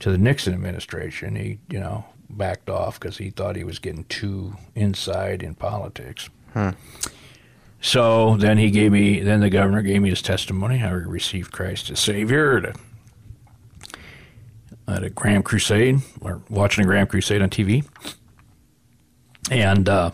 to 0.00 0.10
the 0.10 0.18
Nixon 0.18 0.54
administration. 0.54 1.36
He, 1.36 1.58
you 1.70 1.80
know, 1.80 2.04
backed 2.36 2.70
off 2.70 2.98
because 2.98 3.18
he 3.18 3.30
thought 3.30 3.56
he 3.56 3.64
was 3.64 3.78
getting 3.78 4.04
too 4.04 4.56
inside 4.74 5.42
in 5.42 5.54
politics. 5.54 6.30
Hmm. 6.52 6.70
So 7.80 8.36
then 8.36 8.58
he 8.58 8.70
gave 8.70 8.92
me, 8.92 9.20
then 9.20 9.40
the 9.40 9.50
governor 9.50 9.82
gave 9.82 10.02
me 10.02 10.10
his 10.10 10.22
testimony 10.22 10.78
how 10.78 10.90
he 10.90 11.06
received 11.06 11.52
Christ 11.52 11.90
as 11.90 11.98
Savior 11.98 12.58
at 12.58 12.64
a, 12.66 12.74
at 14.92 15.04
a 15.04 15.10
Graham 15.10 15.42
Crusade, 15.42 16.00
or 16.20 16.42
watching 16.50 16.84
a 16.84 16.86
Graham 16.86 17.06
Crusade 17.06 17.40
on 17.40 17.48
TV. 17.48 17.86
And, 19.50 19.88
uh, 19.88 20.10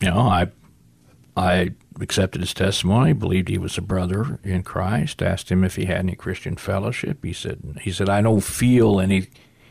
you 0.00 0.10
know, 0.10 0.20
I, 0.20 0.48
I 1.36 1.70
accepted 2.00 2.40
his 2.40 2.54
testimony, 2.54 3.12
believed 3.12 3.48
he 3.48 3.58
was 3.58 3.78
a 3.78 3.82
brother 3.82 4.40
in 4.42 4.64
Christ, 4.64 5.22
asked 5.22 5.50
him 5.50 5.62
if 5.62 5.76
he 5.76 5.84
had 5.84 5.98
any 5.98 6.16
Christian 6.16 6.56
fellowship. 6.56 7.24
He 7.24 7.32
said, 7.32 7.78
he 7.82 7.92
said, 7.92 8.08
I 8.08 8.20
don't 8.20 8.42
feel 8.42 9.00
any 9.00 9.28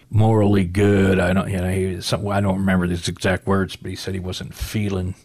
morally 0.09 0.65
good. 0.65 1.19
I 1.19 1.33
don't, 1.33 1.49
you 1.49 1.57
know, 1.57 1.69
he, 1.69 2.01
some, 2.01 2.27
I 2.27 2.41
don't 2.41 2.59
remember 2.59 2.87
his 2.87 3.07
exact 3.07 3.45
words, 3.45 3.75
but 3.75 3.89
he 3.89 3.95
said 3.95 4.13
he 4.13 4.19
wasn't 4.19 4.53
feeling 4.53 5.15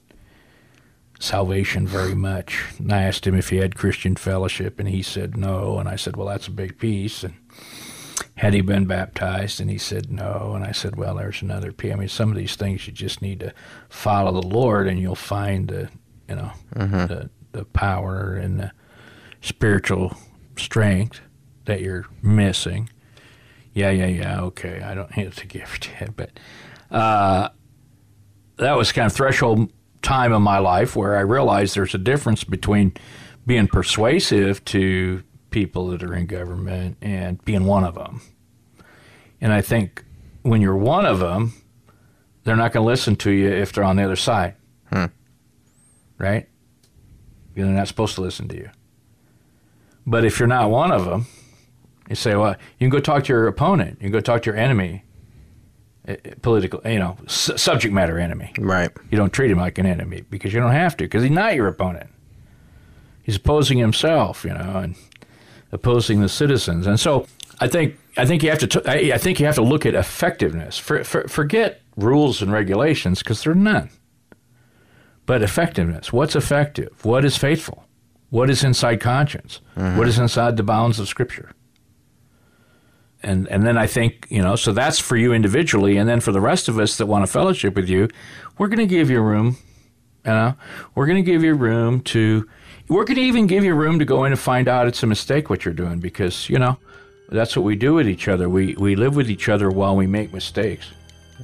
salvation 1.19 1.87
very 1.87 2.15
much. 2.15 2.65
And 2.79 2.93
I 2.93 3.03
asked 3.03 3.27
him 3.27 3.35
if 3.35 3.51
he 3.51 3.59
had 3.59 3.77
Christian 3.77 4.17
fellowship, 4.17 4.81
and 4.81 4.89
he 4.89 5.03
said 5.03 5.37
no. 5.37 5.79
And 5.79 5.89
I 5.89 5.97
said, 5.97 6.17
well, 6.17 6.27
that's 6.27 6.49
a 6.49 6.53
big 6.53 6.79
piece. 6.79 7.23
And 7.23 7.35
had 8.37 8.55
he 8.55 8.61
been 8.61 8.87
baptized? 8.87 9.61
And 9.61 9.71
he 9.71 9.79
said 9.79 10.11
no. 10.11 10.53
And 10.55 10.65
I 10.65 10.73
said, 10.73 10.97
well, 10.97 11.15
there's 11.15 11.43
another 11.43 11.73
piece. 11.73 11.93
I 11.93 11.97
mean, 11.97 12.09
some 12.09 12.31
of 12.31 12.37
these 12.37 12.57
things 12.57 12.87
you 12.87 12.93
just 12.93 13.23
need 13.23 13.41
to 13.41 13.55
follow 13.89 14.33
the 14.41 14.47
Lord, 14.47 14.89
and 14.89 14.99
you'll 14.99 15.15
find 15.15 15.69
the, 15.69 15.89
you 16.29 16.37
know, 16.37 16.53
mm-hmm. 16.75 17.07
the 17.07 17.31
the 17.53 17.65
power 17.67 18.35
and 18.35 18.59
the 18.59 18.73
spiritual 19.43 20.17
strength 20.57 21.21
that 21.67 21.81
you're 21.83 22.07
missing. 22.23 22.89
Yeah, 23.75 23.91
yeah, 23.91 24.07
yeah. 24.07 24.41
Okay, 24.43 24.83
I 24.83 24.95
don't 24.95 25.13
have 25.13 25.37
to 25.37 25.47
gift 25.47 25.91
yet, 26.01 26.17
but 26.17 26.31
uh, 26.91 27.49
that 28.57 28.77
was 28.77 28.93
kind 28.93 29.07
of 29.07 29.13
threshold 29.13 29.73
time 30.03 30.33
in 30.33 30.43
my 30.43 30.59
life 30.59 30.97
where 30.97 31.17
I 31.17 31.21
realized 31.21 31.75
there's 31.75 31.95
a 31.95 31.99
difference 31.99 32.45
between 32.45 32.93
being 33.47 33.69
persuasive 33.69 34.65
to 34.67 35.23
people 35.51 35.89
that 35.89 36.03
are 36.03 36.15
in 36.15 36.27
government 36.27 36.97
and 37.01 37.43
being 37.45 37.65
one 37.65 37.85
of 37.85 37.95
them. 37.95 38.21
And 39.41 39.53
I 39.53 39.61
think 39.61 40.05
when 40.43 40.61
you're 40.61 40.77
one 40.77 41.07
of 41.07 41.19
them, 41.19 41.55
they're 42.45 42.57
not 42.57 42.73
going 42.73 42.85
to 42.85 42.91
listen 42.91 43.17
to 43.17 43.31
you 43.31 43.49
if 43.49 43.73
they're 43.73 43.85
on 43.85 43.97
the 43.97 44.05
other 44.05 44.17
side. 44.17 44.55
Right? 46.19 46.49
They're 47.55 47.67
not 47.67 47.89
supposed 47.89 48.15
to 48.17 48.21
listen 48.21 48.49
to 48.49 48.57
you. 48.57 48.71
But 50.07 50.25
if 50.25 50.39
you're 50.39 50.49
not 50.49 50.71
one 50.71 50.91
of 50.93 51.05
them, 51.05 51.27
you 52.09 52.17
say, 52.17 52.35
well, 52.35 52.57
you 52.79 52.87
can 52.87 52.91
go 52.91 53.01
talk 53.01 53.25
to 53.25 53.33
your 53.33 53.47
opponent. 53.47 53.99
You 54.01 54.07
can 54.07 54.13
go 54.13 54.21
talk 54.21 54.43
to 54.43 54.51
your 54.51 54.59
enemy, 54.59 55.05
eh, 56.07 56.17
eh, 56.25 56.35
political, 56.43 56.81
you 56.85 56.99
know, 56.99 57.17
su- 57.27 57.57
subject 57.57 57.95
matter 57.95 58.19
enemy. 58.19 58.53
Right. 58.59 58.91
You 59.11 59.17
don't 59.19 59.33
treat 59.33 59.51
him 59.51 59.59
like 59.59 59.79
an 59.79 59.87
enemy 59.87 60.25
because 60.29 60.53
you 60.53 60.61
don't 60.61 60.73
have 60.73 60.97
to 60.99 61.05
because 61.05 61.23
he's 61.23 61.31
not 61.33 61.55
your 61.55 61.69
opponent. 61.69 62.11
He's 63.23 63.37
opposing 63.37 63.79
himself, 63.79 64.45
you 64.45 64.53
know, 64.53 64.79
and 64.79 64.97
opposing 65.71 66.21
the 66.21 66.29
citizens. 66.29 66.87
And 66.87 66.99
so 66.99 67.27
I 67.61 67.69
think 67.69 67.97
I 68.17 68.27
think 68.27 68.43
you 68.43 68.51
have 68.51 68.59
to 68.59 68.67
t- 68.67 68.81
I 68.87 69.15
I 69.15 69.19
think 69.19 69.39
you 69.39 69.47
have 69.47 69.55
to 69.55 69.63
look 69.63 69.87
at 69.87 69.95
effectiveness. 69.95 70.77
For, 70.79 71.05
for, 71.05 71.29
forget 71.29 71.81
rules 71.97 72.43
and 72.43 72.51
regulations 72.53 73.21
because 73.21 73.45
they're 73.45 73.55
none. 73.55 73.91
But 75.25 75.43
effectiveness. 75.43 76.13
What's 76.13 76.35
effective? 76.35 77.05
What 77.05 77.25
is 77.25 77.37
faithful? 77.39 77.85
What 78.31 78.51
is 78.51 78.65
inside 78.65 79.01
conscience? 79.01 79.61
What 79.75 80.09
is 80.09 80.19
inside 80.19 80.57
the 80.57 80.63
bounds 80.65 80.99
of 80.99 81.07
Scripture? 81.07 81.53
And 83.23 83.49
and 83.49 83.67
then 83.67 83.77
I 83.77 83.87
think 83.87 84.27
you 84.31 84.43
know 84.43 84.57
so 84.57 84.73
that's 84.73 84.99
for 84.99 85.17
you 85.17 85.33
individually, 85.33 85.97
and 85.97 86.09
then 86.09 86.21
for 86.21 86.33
the 86.33 86.41
rest 86.41 86.69
of 86.69 86.79
us 86.79 86.97
that 86.99 87.07
want 87.07 87.25
to 87.27 87.31
fellowship 87.33 87.75
with 87.75 87.89
you, 87.89 88.09
we're 88.59 88.69
going 88.69 88.79
to 88.79 88.87
give 88.87 89.11
you 89.11 89.21
room. 89.21 89.57
You 90.25 90.31
know, 90.33 90.55
we're 90.95 91.07
going 91.07 91.25
to 91.25 91.31
give 91.31 91.43
you 91.43 91.55
room 91.55 92.01
to. 92.03 92.49
We're 92.89 93.05
going 93.05 93.17
to 93.17 93.23
even 93.23 93.47
give 93.47 93.65
you 93.65 93.75
room 93.75 93.99
to 94.01 94.05
go 94.05 94.25
in 94.25 94.33
and 94.33 94.39
find 94.41 94.69
out 94.69 94.87
it's 94.87 95.03
a 95.03 95.07
mistake 95.07 95.49
what 95.51 95.65
you're 95.65 95.73
doing 95.75 95.99
because 96.01 96.49
you 96.51 96.59
know 96.59 96.77
that's 97.29 97.57
what 97.57 97.65
we 97.65 97.75
do 97.77 97.95
with 97.95 98.09
each 98.09 98.29
other. 98.29 98.49
We 98.49 98.75
we 98.75 98.97
live 98.97 99.17
with 99.17 99.31
each 99.31 99.49
other 99.49 99.71
while 99.71 99.97
we 99.97 100.07
make 100.07 100.33
mistakes, 100.33 100.87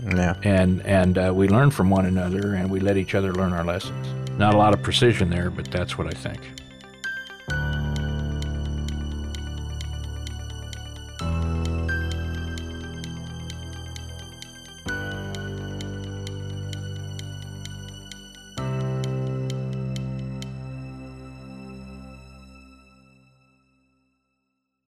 Yeah. 0.05 0.35
and 0.45 0.81
and 0.85 1.17
uh, 1.19 1.33
we 1.35 1.49
learn 1.49 1.71
from 1.71 1.91
one 1.91 2.07
another, 2.07 2.55
and 2.55 2.71
we 2.71 2.81
let 2.81 2.97
each 2.97 3.15
other 3.15 3.33
learn 3.33 3.53
our 3.53 3.65
lessons. 3.65 4.07
Not 4.39 4.55
a 4.55 4.59
lot 4.59 4.75
of 4.75 4.83
precision 4.83 5.31
there, 5.31 5.51
but 5.51 5.71
that's 5.71 5.97
what 5.99 6.07
I 6.07 6.11
think. 6.11 6.41